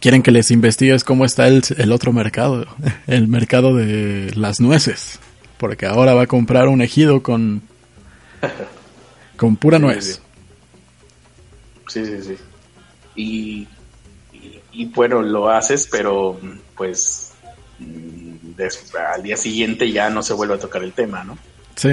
[0.00, 2.66] quieren que les investigues cómo está el, el otro mercado,
[3.06, 5.18] el mercado de las nueces,
[5.58, 7.62] porque ahora va a comprar un ejido con
[9.36, 10.20] con pura Sí, nuez.
[11.88, 12.04] sí.
[12.04, 12.36] Sí, sí.
[13.16, 13.68] Y,
[14.32, 16.38] y, y, bueno, lo haces, pero
[16.76, 17.32] pues
[17.78, 21.38] des- al día siguiente ya no se vuelve a tocar el tema, ¿no?
[21.76, 21.90] Sí,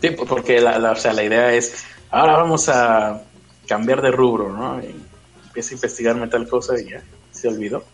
[0.00, 3.22] Sí, po- porque la, la- o sea, la idea es, ahora vamos a
[3.68, 4.80] cambiar de rubro, ¿no?
[4.82, 4.92] Y
[5.52, 7.84] empieza a investigarme tal cosa y ya, se olvidó.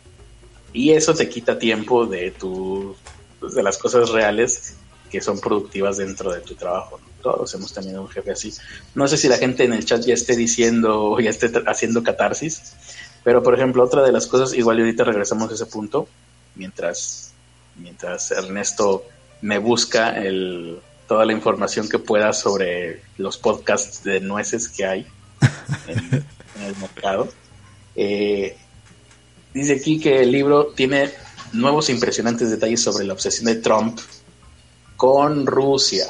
[0.72, 2.94] Y eso te quita tiempo de tu,
[3.40, 4.76] pues, de las cosas reales
[5.10, 7.00] que son productivas dentro de tu trabajo.
[7.20, 8.54] Todos hemos tenido un jefe así.
[8.94, 12.74] No sé si la gente en el chat ya esté diciendo ya esté haciendo catarsis,
[13.24, 16.06] pero por ejemplo, otra de las cosas, igual ahorita regresamos a ese punto,
[16.54, 17.32] mientras,
[17.74, 19.04] mientras Ernesto
[19.40, 20.14] me busca
[21.08, 25.06] toda la información que pueda sobre los podcasts de nueces que hay
[25.88, 26.22] en
[26.62, 27.28] el mercado.
[28.00, 28.56] Eh,
[29.52, 31.10] dice aquí que el libro tiene
[31.52, 33.98] nuevos impresionantes detalles sobre la obsesión de Trump
[34.96, 36.06] con Rusia.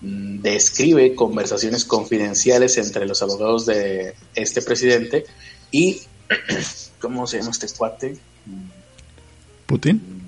[0.00, 5.26] Mm, Describe conversaciones confidenciales entre los abogados de este presidente
[5.70, 6.00] y,
[7.02, 8.16] ¿cómo se llama este cuate?
[9.66, 10.22] Putin.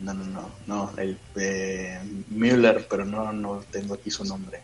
[0.00, 4.60] No, no, no, no, el eh, Müller, pero no, no tengo aquí su nombre.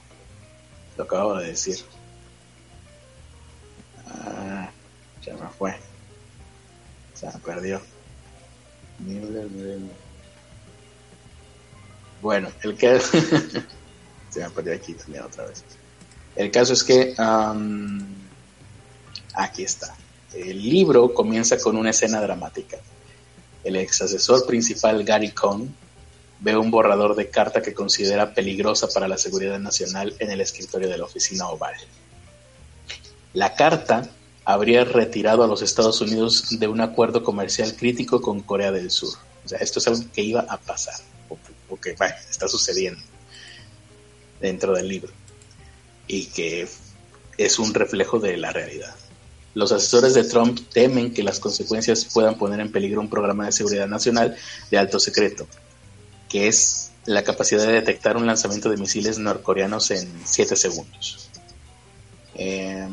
[0.97, 1.77] Lo acabo de decir.
[5.27, 5.75] Ya me fue.
[7.15, 7.81] Se me perdió.
[12.23, 13.01] Bueno, el que
[14.31, 15.65] se me perdió aquí también otra vez.
[16.37, 17.15] El caso es que
[19.35, 19.95] aquí está.
[20.35, 22.79] El libro comienza con una escena dramática.
[23.65, 25.75] El ex asesor principal Gary Cohn
[26.41, 30.89] ve un borrador de carta que considera peligrosa para la seguridad nacional en el escritorio
[30.89, 31.75] de la oficina oval.
[33.33, 34.09] La carta
[34.47, 39.19] habría retirado a los Estados Unidos de un acuerdo comercial crítico con Corea del Sur.
[39.45, 40.95] O sea, esto es algo que iba a pasar,
[41.69, 43.03] o que, bueno, está sucediendo
[44.41, 45.13] dentro del libro,
[46.07, 46.69] y que
[47.37, 48.95] es un reflejo de la realidad.
[49.55, 53.53] Los asesores de Trump temen que las consecuencias puedan poner en peligro un programa de
[53.53, 54.37] seguridad nacional
[54.71, 55.49] de alto secreto,
[56.29, 61.31] que es la capacidad de detectar un lanzamiento de misiles norcoreanos en 7 segundos.
[62.37, 62.87] Eh,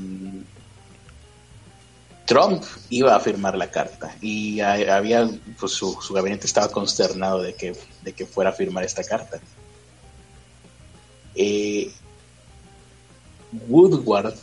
[2.25, 7.53] Trump iba a firmar la carta y había, pues su, su gabinete estaba consternado de
[7.53, 9.39] que, de que fuera a firmar esta carta.
[11.35, 11.91] Eh,
[13.67, 14.35] Woodward,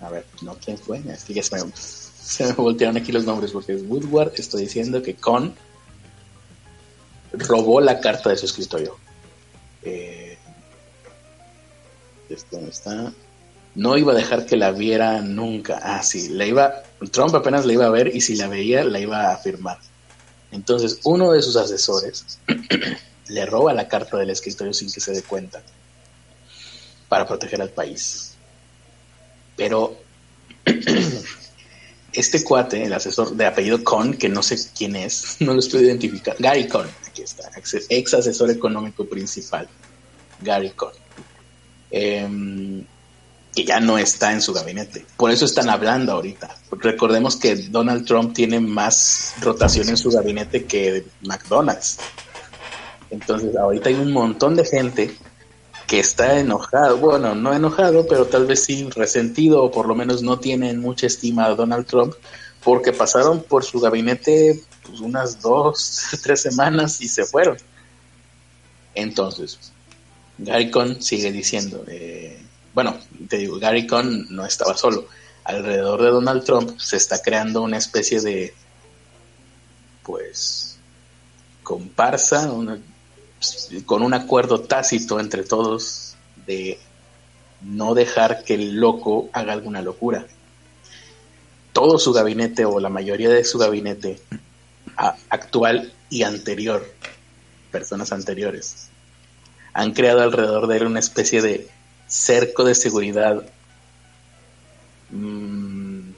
[0.00, 1.02] a ver, no, ¿quién fue?
[1.08, 5.14] Es que ya se me, voltearon aquí los nombres porque es Woodward, estoy diciendo que
[5.14, 5.54] Con
[7.32, 8.96] robó la carta de su escritorio.
[9.82, 10.38] Eh,
[12.52, 13.12] no está.
[13.76, 15.78] No iba a dejar que la viera nunca.
[15.82, 16.82] Ah, sí, la iba.
[17.12, 19.78] Trump apenas la iba a ver y si la veía, la iba a firmar.
[20.50, 22.38] Entonces, uno de sus asesores
[23.28, 25.62] le roba la carta del escritorio sin que se dé cuenta
[27.10, 28.34] para proteger al país.
[29.56, 29.98] Pero
[32.14, 35.84] este cuate, el asesor de apellido Con, que no sé quién es, no lo estoy
[35.84, 36.38] identificando.
[36.40, 37.50] Gary Con, aquí está,
[37.90, 39.68] ex, asesor económico principal.
[40.40, 40.92] Gary Con.
[41.90, 42.86] Em,
[43.56, 45.06] que ya no está en su gabinete.
[45.16, 46.54] Por eso están hablando ahorita.
[46.72, 51.96] Recordemos que Donald Trump tiene más rotación en su gabinete que McDonald's.
[53.10, 55.16] Entonces, ahorita hay un montón de gente
[55.86, 60.22] que está enojado, bueno, no enojado, pero tal vez sí resentido o por lo menos
[60.22, 62.12] no tienen mucha estima a Donald Trump
[62.62, 67.56] porque pasaron por su gabinete pues, unas dos, tres semanas y se fueron.
[68.94, 69.58] Entonces,
[70.36, 72.45] Gary Cohn sigue diciendo, eh,
[72.76, 72.98] bueno,
[73.30, 75.08] te digo, Gary Cohn no estaba solo.
[75.44, 78.52] Alrededor de Donald Trump se está creando una especie de,
[80.02, 80.78] pues,
[81.62, 82.52] comparsa,
[83.86, 86.78] con un acuerdo tácito entre todos de
[87.62, 90.26] no dejar que el loco haga alguna locura.
[91.72, 94.20] Todo su gabinete o la mayoría de su gabinete
[95.30, 96.86] actual y anterior,
[97.72, 98.90] personas anteriores,
[99.72, 101.70] han creado alrededor de él una especie de
[102.06, 103.42] cerco de seguridad.
[105.10, 106.10] Mm,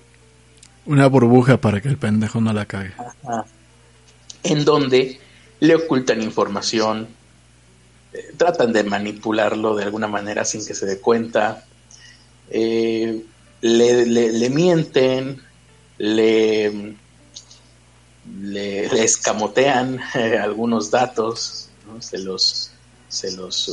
[0.87, 2.93] Una burbuja para que el pendejo no la cague.
[2.99, 3.45] ajá,
[4.43, 5.21] en donde
[5.61, 7.09] le ocultan información,
[8.13, 11.65] eh, tratan de manipularlo de alguna manera sin que se dé cuenta,
[12.51, 13.25] eh,
[13.61, 15.43] le, mienten,
[15.99, 16.95] le,
[18.41, 21.69] le, escamotean eh, algunos datos,
[22.01, 22.71] se los,
[23.09, 23.69] se los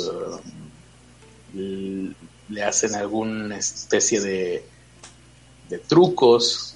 [1.55, 4.63] le hacen alguna especie de,
[5.69, 6.75] de trucos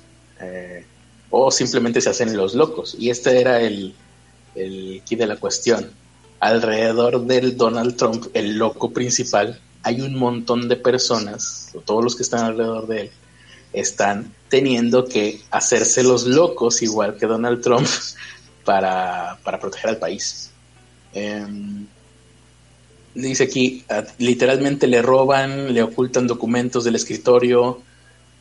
[1.30, 2.96] o simplemente se hacen los locos.
[2.98, 3.94] Y este era el,
[4.56, 5.92] el key de la cuestión.
[6.40, 12.24] Alrededor del Donald Trump, el loco principal, hay un montón de personas, todos los que
[12.24, 13.12] están alrededor de él,
[13.74, 17.88] están teniendo que hacerse los locos, igual que Donald Trump,
[18.66, 20.52] para, proteger al país.
[21.14, 21.88] Em,
[23.22, 23.84] dice aquí,
[24.18, 27.82] literalmente le roban, le ocultan documentos del escritorio,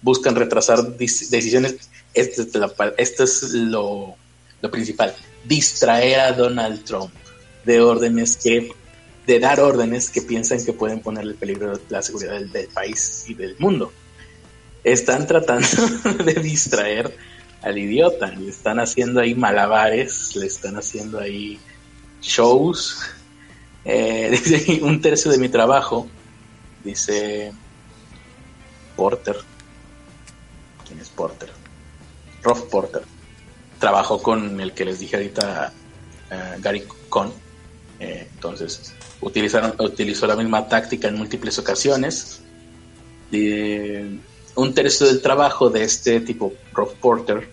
[0.02, 1.90] buscan retrasar decisiones.
[2.14, 2.48] Este es,
[2.96, 4.16] este es lo,
[4.60, 5.14] lo principal
[5.44, 7.10] distraer a Donald Trump
[7.64, 8.70] de órdenes que
[9.26, 13.56] de dar órdenes que piensan que pueden ponerle peligro la seguridad del, país y del
[13.58, 13.92] mundo.
[14.84, 15.68] Están tratando
[16.24, 17.14] de distraer
[17.60, 21.58] al idiota, le están haciendo ahí malabares, le están haciendo ahí
[22.22, 23.00] shows.
[23.84, 26.08] Eh, dice un tercio de mi trabajo,
[26.84, 27.52] dice
[28.96, 29.36] Porter.
[30.86, 31.50] ¿Quién es Porter?
[32.42, 33.02] Rolf Porter
[33.78, 35.72] trabajó con el que les dije ahorita,
[36.30, 37.32] uh, Gary Cohn.
[38.00, 42.42] Eh, entonces, utilizaron, utilizó la misma táctica en múltiples ocasiones.
[44.54, 47.48] un tercio del trabajo de este tipo, Rob Porter,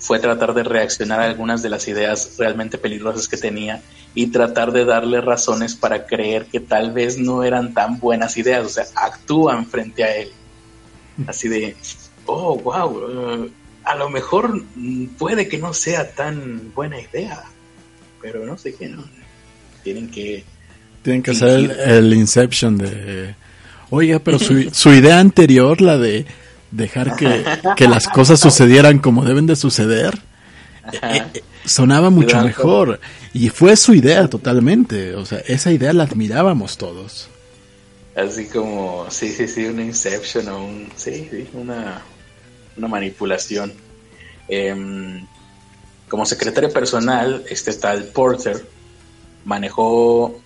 [0.00, 3.82] fue tratar de reaccionar a algunas de las ideas realmente peligrosas que tenía
[4.14, 8.64] y tratar de darle razones para creer que tal vez no eran tan buenas ideas,
[8.64, 10.30] o sea, actúan frente a él.
[11.26, 11.76] Así de,
[12.24, 13.50] oh, wow,
[13.84, 14.64] a lo mejor
[15.18, 17.44] puede que no sea tan buena idea,
[18.22, 19.04] pero no sé qué, ¿no?
[19.84, 20.44] Tienen que...
[21.02, 23.34] Tienen que hacer el, Inception de...
[23.90, 26.24] Oiga, pero su, su idea anterior, la de
[26.70, 27.44] dejar que,
[27.76, 30.18] que, las cosas sucedieran como deben de suceder,
[30.92, 33.00] eh, eh, sonaba mucho mejor.
[33.32, 35.14] Y fue su idea totalmente.
[35.14, 37.28] O sea, esa idea la admirábamos todos.
[38.16, 40.88] Así como, sí, sí, sí, una Inception o un...
[40.96, 42.02] Sí, sí, una
[42.80, 43.72] una manipulación.
[44.48, 45.24] Em,
[46.08, 48.66] como secretario personal, este tal Porter
[49.44, 50.40] manejó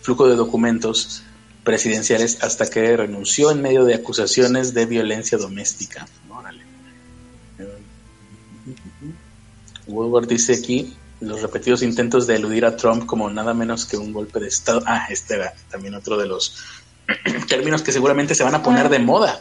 [0.00, 1.22] flujo de documentos
[1.64, 6.06] presidenciales hasta que renunció en medio de acusaciones de violencia doméstica.
[9.86, 14.12] Woodward dice aquí los repetidos intentos de eludir a Trump como nada menos que un
[14.12, 14.82] golpe de Estado.
[14.86, 16.56] Ah, este era también otro de los
[17.48, 19.40] términos que seguramente se van a poner de moda,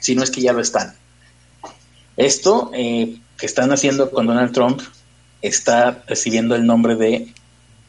[0.00, 0.94] si no es que ya lo están.
[2.16, 4.80] Esto eh, que están haciendo con Donald Trump
[5.40, 7.34] está recibiendo el nombre de,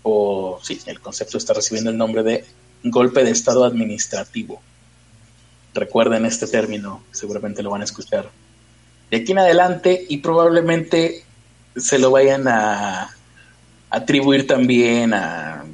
[0.02, 2.46] o sí, el concepto está recibiendo el nombre de
[2.84, 4.62] golpe de Estado administrativo.
[5.74, 8.30] Recuerden este término, seguramente lo van a escuchar.
[9.10, 11.24] De aquí en adelante y probablemente
[11.76, 13.10] se lo vayan a
[13.89, 15.65] atribuir también a,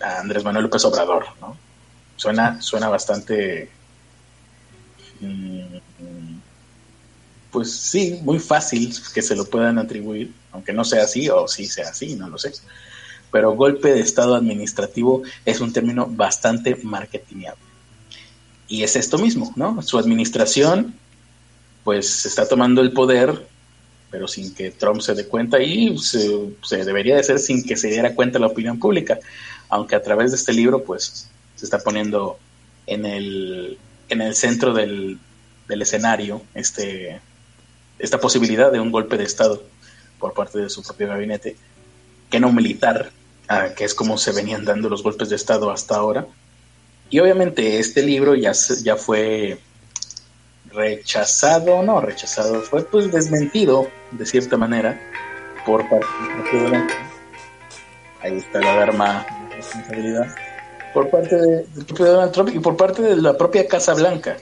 [0.00, 1.56] Andrés Manuel López Obrador, ¿no?
[2.16, 3.70] Suena, suena bastante...
[5.20, 5.76] Mm,
[7.50, 11.66] pues sí, muy fácil que se lo puedan atribuir, aunque no sea así o sí
[11.66, 12.52] sea así, no lo sé.
[13.36, 17.60] Pero golpe de Estado administrativo es un término bastante marketingable.
[18.66, 19.82] Y es esto mismo, ¿no?
[19.82, 20.94] Su administración,
[21.84, 23.46] pues está tomando el poder,
[24.10, 26.48] pero sin que Trump se dé cuenta y se,
[26.86, 29.18] debería de ser sin que se diera cuenta la opinión pública.
[29.68, 32.38] Aunque a través de este libro, pues se está poniendo
[32.86, 33.76] en el,
[34.08, 35.18] en el centro del,
[35.68, 37.20] del escenario este
[37.98, 39.62] esta posibilidad de un golpe de Estado
[40.18, 41.54] por parte de su propio gabinete,
[42.30, 43.12] que no militar,
[43.48, 46.26] ah, que es como se venían dando los golpes de Estado hasta ahora.
[47.10, 49.58] Y obviamente este libro ya, ya fue
[50.70, 55.00] rechazado, no rechazado, fue pues desmentido de cierta manera
[55.64, 56.06] por parte
[56.52, 56.86] de
[58.22, 60.34] Ahí está la alarma de responsabilidad.
[60.92, 61.66] Por parte de,
[61.96, 64.36] Donald Trump y por parte de la propia Casa Blanca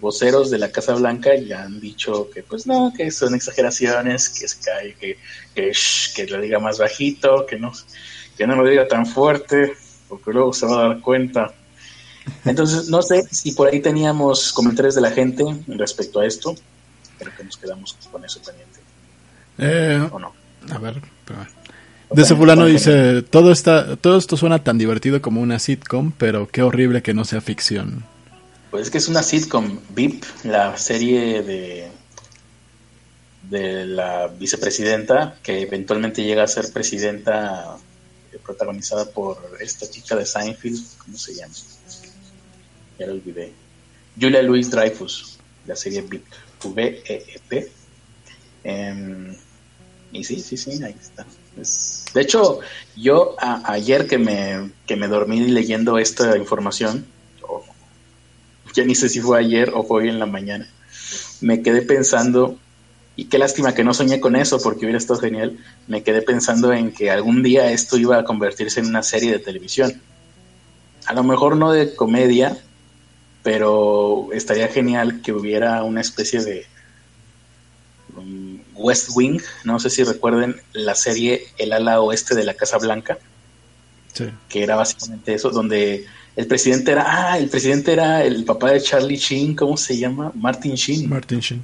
[0.00, 4.48] voceros de la Casa Blanca ya han dicho que pues no, que son exageraciones, que
[4.48, 5.18] se cae, que,
[5.54, 7.72] que, lo diga más bajito, que no,
[8.36, 9.74] que no lo diga tan fuerte,
[10.08, 11.52] porque luego se va a dar cuenta.
[12.44, 16.54] Entonces, no sé si por ahí teníamos comentarios de la gente respecto a esto,
[17.18, 18.80] pero que nos quedamos con eso pendiente.
[19.58, 20.32] Eh, ¿O no?
[20.70, 21.00] A ver,
[22.10, 26.48] De ese fulano dice, todo, está, todo esto suena tan divertido como una sitcom, pero
[26.48, 28.04] qué horrible que no sea ficción.
[28.70, 31.88] Pues es que es una sitcom, VIP, la serie de
[33.50, 37.76] de la vicepresidenta, que eventualmente llega a ser presidenta
[38.38, 41.54] protagonizada por esta chica de Seinfeld, ¿cómo se llama?
[42.98, 43.52] Ya lo olvidé.
[44.20, 46.24] Julia Louis Dreyfus, la serie VIP,
[46.64, 47.72] V-E-E-P.
[48.64, 49.36] Em,
[50.12, 51.26] y sí, sí, sí, ahí está.
[52.14, 52.60] de hecho,
[52.96, 57.06] yo ayer que me, que me dormí leyendo esta información,
[58.74, 60.68] ya ni sé si fue ayer o fue hoy en la mañana,
[61.40, 62.58] me quedé pensando
[63.20, 65.58] y qué lástima que no soñé con eso porque hubiera estado genial.
[65.88, 69.38] Me quedé pensando en que algún día esto iba a convertirse en una serie de
[69.38, 70.00] televisión.
[71.04, 72.56] A lo mejor no de comedia,
[73.42, 76.64] pero estaría genial que hubiera una especie de
[78.16, 79.42] um, West Wing.
[79.64, 83.18] No sé si recuerden la serie El ala oeste de la Casa Blanca.
[84.48, 86.06] Que era básicamente eso, donde
[86.36, 90.32] el presidente era, ah, el presidente era el papá de Charlie Sheen, ¿cómo se llama?
[90.34, 91.06] Martin Sheen.
[91.06, 91.62] Martin Sheen.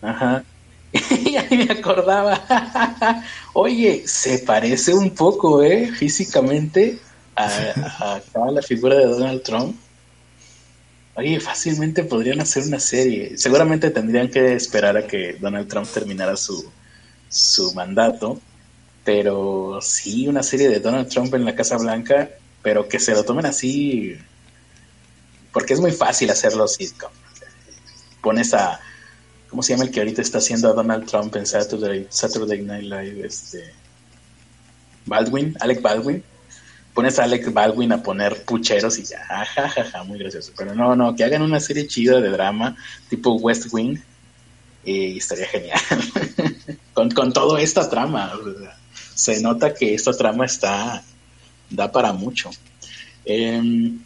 [0.00, 0.44] Ajá.
[1.24, 5.90] y ahí me acordaba, oye, se parece un poco, ¿eh?
[5.92, 6.98] Físicamente
[7.36, 8.20] a,
[8.50, 9.76] la figura de Donald Trump.
[11.14, 13.36] Oye, fácilmente podrían hacer una serie.
[13.36, 16.70] Seguramente tendrían que esperar a que Donald Trump terminara su,
[17.28, 18.40] su mandato.
[19.04, 22.30] Pero sí, una serie de Donald Trump en la Casa Blanca,
[22.62, 24.16] pero que se lo tomen así.
[25.52, 27.10] Porque es muy fácil hacerlo sitcom.
[28.22, 28.80] Pones a,
[29.50, 32.84] ¿Cómo se llama el que ahorita está haciendo a Donald Trump en Saturday, Saturday Night
[32.84, 33.26] Live?
[33.26, 33.72] Este,
[35.06, 36.22] Baldwin, Alec Baldwin.
[36.94, 39.18] Pones a Alec Baldwin a poner pucheros y ya,
[39.54, 40.52] jajaja, muy gracioso.
[40.56, 42.76] Pero no, no, que hagan una serie chida de drama
[43.08, 43.98] tipo West Wing
[44.84, 45.80] y estaría genial.
[46.94, 48.32] con, con toda esta trama.
[49.14, 51.02] se nota que esta trama está,
[51.70, 52.50] da para mucho.
[53.24, 53.98] Em,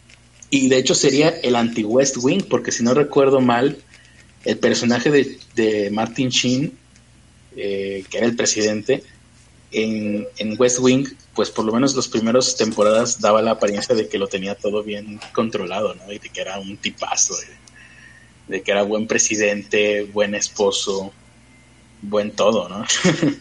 [0.48, 3.78] y de hecho sería el anti-West Wing, porque si no recuerdo mal,
[4.44, 6.72] el personaje de, Martin Sheen,
[7.56, 9.02] eh, que era el presidente,
[9.74, 14.18] en, West Wing, pues por lo menos las primeras temporadas daba la apariencia de que
[14.18, 16.12] lo tenía todo bien controlado, ¿no?
[16.12, 17.34] Y de que era un tipazo,
[18.48, 21.12] de, que era buen presidente, buen esposo,
[22.02, 22.84] buen todo, ¿no?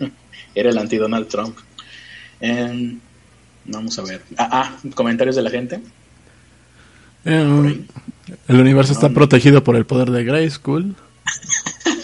[0.56, 1.58] era el anti-Donald Trump.
[2.40, 3.00] Em,
[3.66, 4.22] vamos a ver.
[4.38, 5.82] Ah, ah, comentarios de la gente.
[7.26, 7.86] Em,
[8.48, 10.96] el universo está protegido por el poder de Grayskull.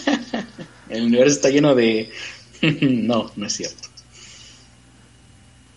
[0.88, 2.10] el universo está lleno de...
[2.80, 3.88] no, no es cierto.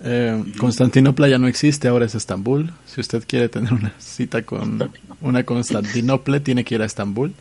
[0.06, 2.74] Eh, Constantinopla ya no existe, ahora es Estambul.
[2.86, 4.92] Si usted quiere tener una cita con
[5.22, 7.34] una Constantinopla, tiene que ir a Estambul.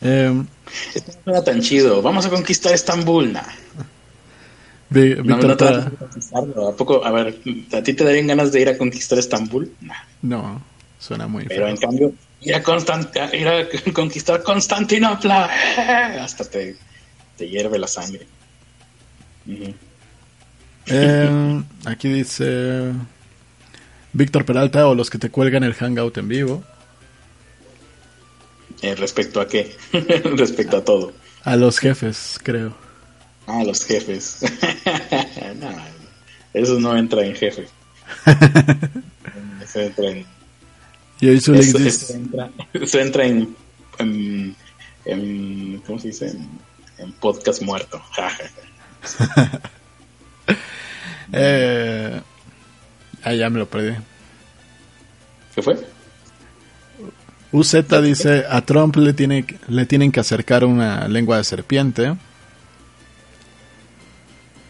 [0.00, 0.42] Eh,
[0.94, 2.02] Esto no tan chido.
[2.02, 3.32] Vamos a conquistar Estambul.
[3.32, 3.42] Nah.
[4.90, 5.26] Víctor,
[6.56, 7.04] no, ¿A poco?
[7.04, 7.38] A ver,
[7.72, 9.72] ¿a ti te darían ganas de ir a conquistar Estambul?
[10.22, 10.60] No.
[11.04, 15.50] Suena muy Pero en cambio, ir a, ir a conquistar Constantinopla,
[16.22, 16.76] hasta te,
[17.36, 18.26] te hierve la sangre.
[20.86, 22.92] Eh, aquí dice
[24.14, 26.64] Víctor Peralta o los que te cuelgan el hangout en vivo.
[28.80, 29.76] Eh, ¿Respecto a qué?
[30.36, 31.12] respecto a todo.
[31.42, 32.74] A los jefes, creo.
[33.46, 34.38] A los jefes.
[36.54, 37.68] eso no entra en jefe.
[39.62, 40.33] eso entra en
[41.20, 43.54] y eso, entra, en,
[45.04, 46.36] en, ¿cómo se dice?
[46.98, 48.00] En, podcast muerto.
[51.32, 52.20] eh,
[53.22, 53.96] ah, ya me lo perdí.
[55.54, 55.76] ¿Qué fue?
[57.52, 62.16] UZ dice, a Trump le, tiene, le tienen que acercar una lengua de serpiente.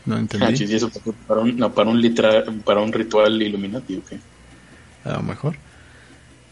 [0.05, 0.45] No entendí.
[0.45, 0.90] Ah, eso
[1.26, 4.03] para un, no, para, un para un ritual iluminativo.
[5.05, 5.57] A lo mejor.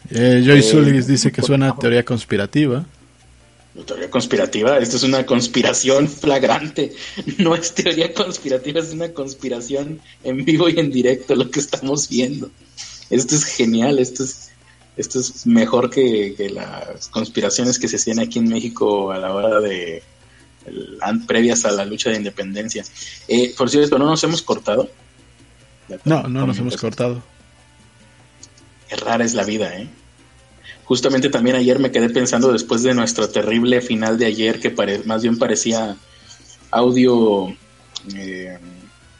[0.09, 2.85] Eh, Joy eh, dice que suena teoría conspirativa.
[3.85, 6.93] Teoría conspirativa, esto es una conspiración flagrante.
[7.39, 12.09] No es teoría conspirativa, es una conspiración en vivo y en directo lo que estamos
[12.09, 12.51] viendo.
[13.09, 14.51] Esto es genial, esto es,
[14.97, 19.59] esto es mejor que, las conspiraciones que se hacían aquí en México a la hora
[19.59, 20.03] de
[21.27, 22.83] previas a la lucha de independencia.
[23.27, 24.89] Eh, por cierto, ¿no nos hemos cortado?
[26.05, 27.23] No, no nos hemos cortado
[28.91, 29.87] rara es la vida, ¿eh?
[30.85, 34.73] Justamente también ayer me quedé pensando después de nuestro terrible final de ayer, que
[35.05, 35.95] más bien parecía
[36.71, 37.55] audio
[38.15, 38.57] eh,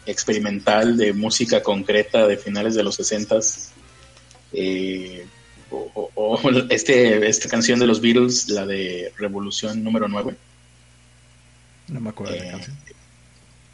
[0.06, 3.40] experimental de música concreta de finales de los 60
[4.54, 5.26] eh,
[5.72, 6.40] o,
[6.70, 10.36] este, esta canción de los Beatles, la de Revolución número 9.
[11.88, 12.78] No me acuerdo de la eh, canción.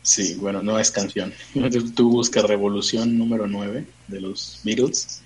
[0.03, 1.33] Sí, bueno, no es canción.
[1.95, 5.23] Tú buscas Revolución número 9 de los Beatles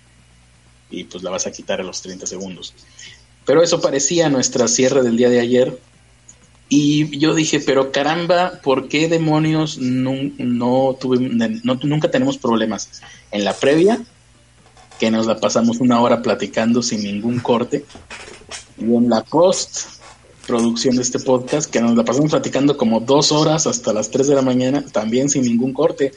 [0.94, 2.74] y pues la vas a quitar a los 30 segundos.
[3.46, 5.80] Pero eso parecía nuestra cierre del día de ayer.
[6.70, 10.98] Y yo dije, pero caramba, ¿por qué demonios no, no
[11.84, 13.02] nunca tenemos problemas?
[13.32, 14.04] En la previa,
[15.00, 17.86] que nos la pasamos una hora platicando sin ningún corte,
[18.78, 20.02] y en la post
[20.48, 24.28] producción de este podcast, que nos la pasamos platicando como dos horas hasta las 3
[24.28, 26.12] de la mañana, también sin ningún corte.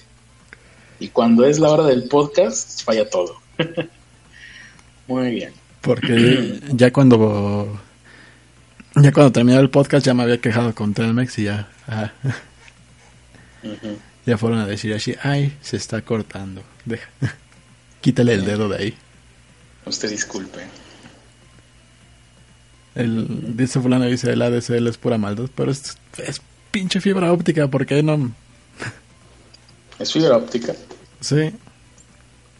[0.99, 3.37] Y cuando es la hora del podcast, falla todo.
[5.07, 5.53] Muy bien.
[5.81, 7.81] Porque ya cuando
[8.97, 12.13] ya cuando terminó el podcast ya me había quejado con Telmex y ya ah,
[14.27, 16.63] ya fueron a decir así, ay, se está cortando.
[16.85, 17.09] Deja.
[18.01, 18.95] Quítale el dedo de ahí.
[19.85, 20.61] Usted disculpe.
[22.95, 26.41] El, dice fulano, dice el ADSL es pura maldad, pero es, es
[26.71, 28.33] pinche fibra óptica, ¿por qué no?
[29.99, 30.75] ¿Es fibra óptica?
[31.21, 31.53] Sí.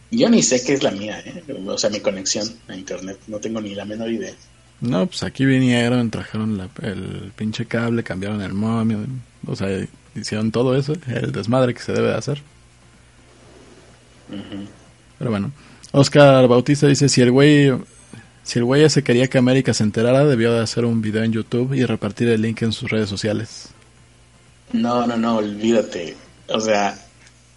[0.09, 1.43] Yo ni sé qué es la mía, ¿eh?
[1.65, 4.33] o sea, mi conexión a internet, no tengo ni la menor idea.
[4.79, 8.99] No, pues aquí vinieron, trajeron la, el pinche cable, cambiaron el momio,
[9.45, 9.85] o sea,
[10.15, 12.41] hicieron todo eso, el desmadre que se debe de hacer.
[15.17, 15.51] Pero bueno,
[15.91, 17.71] Oscar Bautista dice, si el güey
[18.43, 21.33] si el güey ese quería que América se enterara, debió de hacer un video en
[21.33, 23.69] YouTube y repartir el link en sus redes sociales.
[24.71, 26.15] No, no, no, olvídate.
[26.47, 26.97] O sea,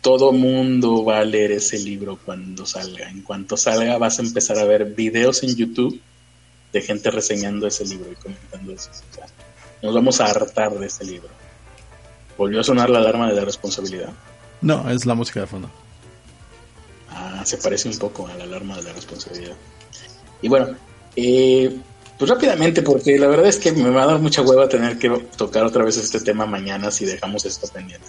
[0.01, 3.09] todo mundo va a leer ese libro cuando salga.
[3.09, 6.01] En cuanto salga vas a empezar a ver videos en YouTube
[6.72, 8.90] de gente reseñando ese libro y comentando eso.
[9.82, 11.28] nos vamos a hartar de ese libro.
[12.38, 14.11] ¿Volvió a sonar la alarma de la responsabilidad?
[14.62, 15.70] No, es la música de fondo.
[17.11, 19.57] Ah, se parece un poco a la alarma de la responsabilidad.
[20.40, 20.76] Y bueno,
[21.16, 21.76] eh,
[22.18, 25.11] pues rápidamente, porque la verdad es que me va a dar mucha hueva tener que
[25.36, 28.09] tocar otra vez este tema mañana si dejamos esto pendiente.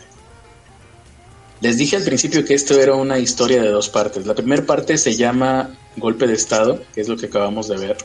[1.62, 4.26] Les dije al principio que esto era una historia de dos partes.
[4.26, 7.98] La primera parte se llama Golpe de Estado, que es lo que acabamos de ver.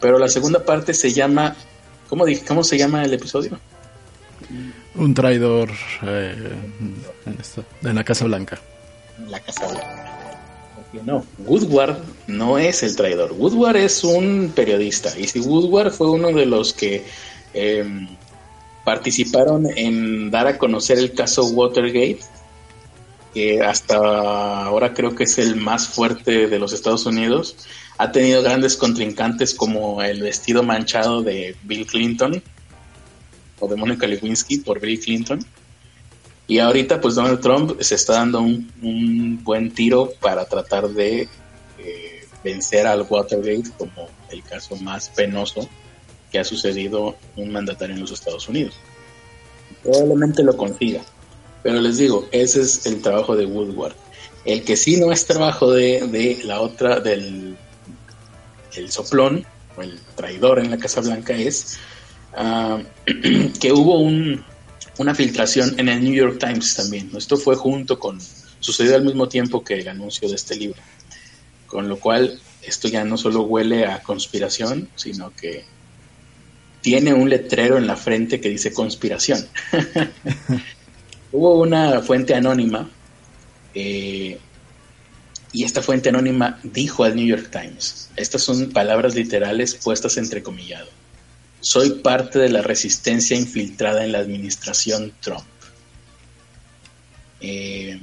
[0.00, 1.54] Pero la segunda parte se llama...
[2.08, 3.58] ¿Cómo, dije, cómo se llama el episodio?
[4.94, 5.70] Un traidor
[6.02, 6.52] eh,
[7.26, 8.58] en, la Casa Blanca.
[9.28, 10.10] La Casa Blanca.
[11.04, 11.98] No, Woodward
[12.28, 13.32] no es el traidor.
[13.32, 15.18] Woodward es un periodista.
[15.18, 17.04] Y si Woodward fue uno de los que
[17.52, 18.08] em,
[18.84, 22.20] participaron en dar a conocer el caso Watergate,
[23.34, 27.56] que hasta ahora creo que es el más fuerte de los Estados Unidos.
[27.98, 32.40] Ha tenido grandes contrincantes como el vestido manchado de Bill Clinton
[33.58, 35.44] o de Monica Lewinsky por Bill Clinton.
[36.46, 41.28] Y ahorita pues Donald Trump se está dando un, buen tiro para tratar de
[41.78, 45.68] eh, vencer al Watergate como el caso más penoso
[46.30, 48.74] que ha sucedido un mandatario en los Estados Unidos.
[49.82, 51.02] Probablemente lo consiga.
[51.64, 53.94] Pero les digo, ese es el trabajo de Woodward.
[54.44, 57.56] El que sí no es trabajo de, la otra, del
[58.74, 59.46] el soplón
[59.76, 61.78] o el traidor en la Casa Blanca es
[62.34, 62.82] ah,
[63.60, 64.44] que hubo un,
[64.98, 67.10] una filtración en el New York Times también.
[67.16, 68.20] Esto fue junto con,
[68.60, 70.82] sucedió al mismo tiempo que el anuncio de este libro.
[71.66, 75.64] Con lo cual, esto ya no solo huele a conspiración, sino que
[76.82, 79.48] tiene un letrero en la frente que dice conspiración.
[81.36, 82.88] Hubo una fuente anónima
[83.74, 84.38] eh,
[85.50, 90.44] y esta fuente anónima dijo al New York Times, estas son palabras literales puestas entre
[90.44, 90.86] comillado,
[91.58, 95.42] soy parte de la resistencia infiltrada en la administración Trump.
[97.40, 97.98] Eh,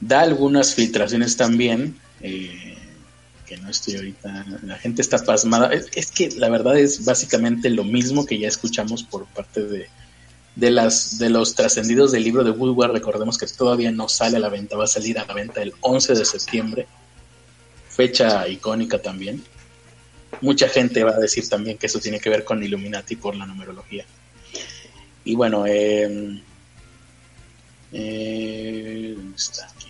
[0.00, 2.74] da algunas filtraciones también, eh,
[3.46, 7.84] que no estoy ahorita, la gente está pasmada, es que la verdad es básicamente lo
[7.84, 9.88] mismo que ya escuchamos por parte de
[10.56, 14.40] de, las, de los trascendidos del libro de Woodward, recordemos que todavía no sale a
[14.40, 16.86] la venta, va a salir a la venta el 11 de septiembre,
[17.88, 19.44] fecha icónica también.
[20.40, 23.46] Mucha gente va a decir también que eso tiene que ver con Illuminati por la
[23.46, 24.04] numerología.
[25.24, 26.40] Y bueno, em,
[27.92, 29.16] eh,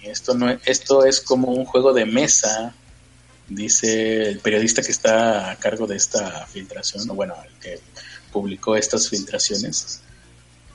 [0.05, 2.75] Esto, no, esto es como un juego de mesa,
[3.49, 7.81] dice el periodista que está a cargo de esta filtración, o bueno, el que
[8.33, 10.01] publicó estas filtraciones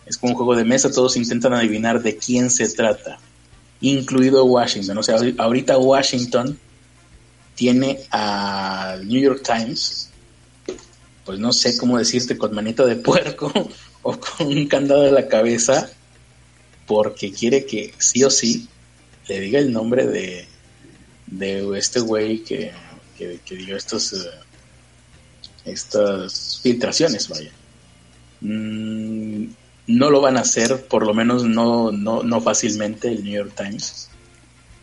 [0.05, 3.19] es como un juego de mesa, todos intentan adivinar de quién se trata,
[3.81, 4.97] incluido Washington.
[4.97, 6.59] O sea, ahorita Washington
[7.55, 10.09] tiene al New York Times,
[11.25, 13.51] pues no sé cómo decirte, con manita de puerco
[14.01, 15.89] o con un candado en la cabeza,
[16.85, 18.67] porque quiere que sí o sí
[19.27, 20.47] le diga el nombre de,
[21.27, 22.71] de este güey que,
[23.17, 24.29] que, dio estos, eh,
[25.65, 27.51] estas filtraciones, vaya.
[28.41, 29.45] Mm,
[29.87, 33.53] no lo van a hacer, por lo menos no, no, no fácilmente, el New York
[33.55, 34.09] Times.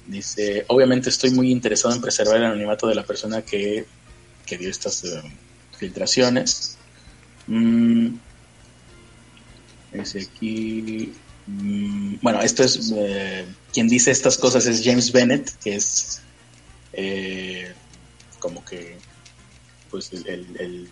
[0.07, 3.87] Dice, obviamente estoy muy interesado en preservar el anonimato de la persona que,
[4.59, 5.23] dio estas eh,
[5.79, 6.77] filtraciones.
[7.47, 8.17] Mm,
[9.93, 11.13] Es aquí.
[11.47, 12.93] mm, Bueno, esto es.
[12.97, 16.21] eh, quien dice estas cosas es James Bennett, que es.
[16.93, 17.73] eh,
[18.41, 18.97] como que.
[19.91, 20.89] Pues el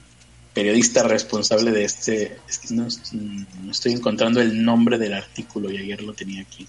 [0.55, 2.37] periodista responsable de este.
[2.71, 2.87] No
[3.71, 6.67] estoy encontrando el nombre del artículo y ayer lo tenía aquí.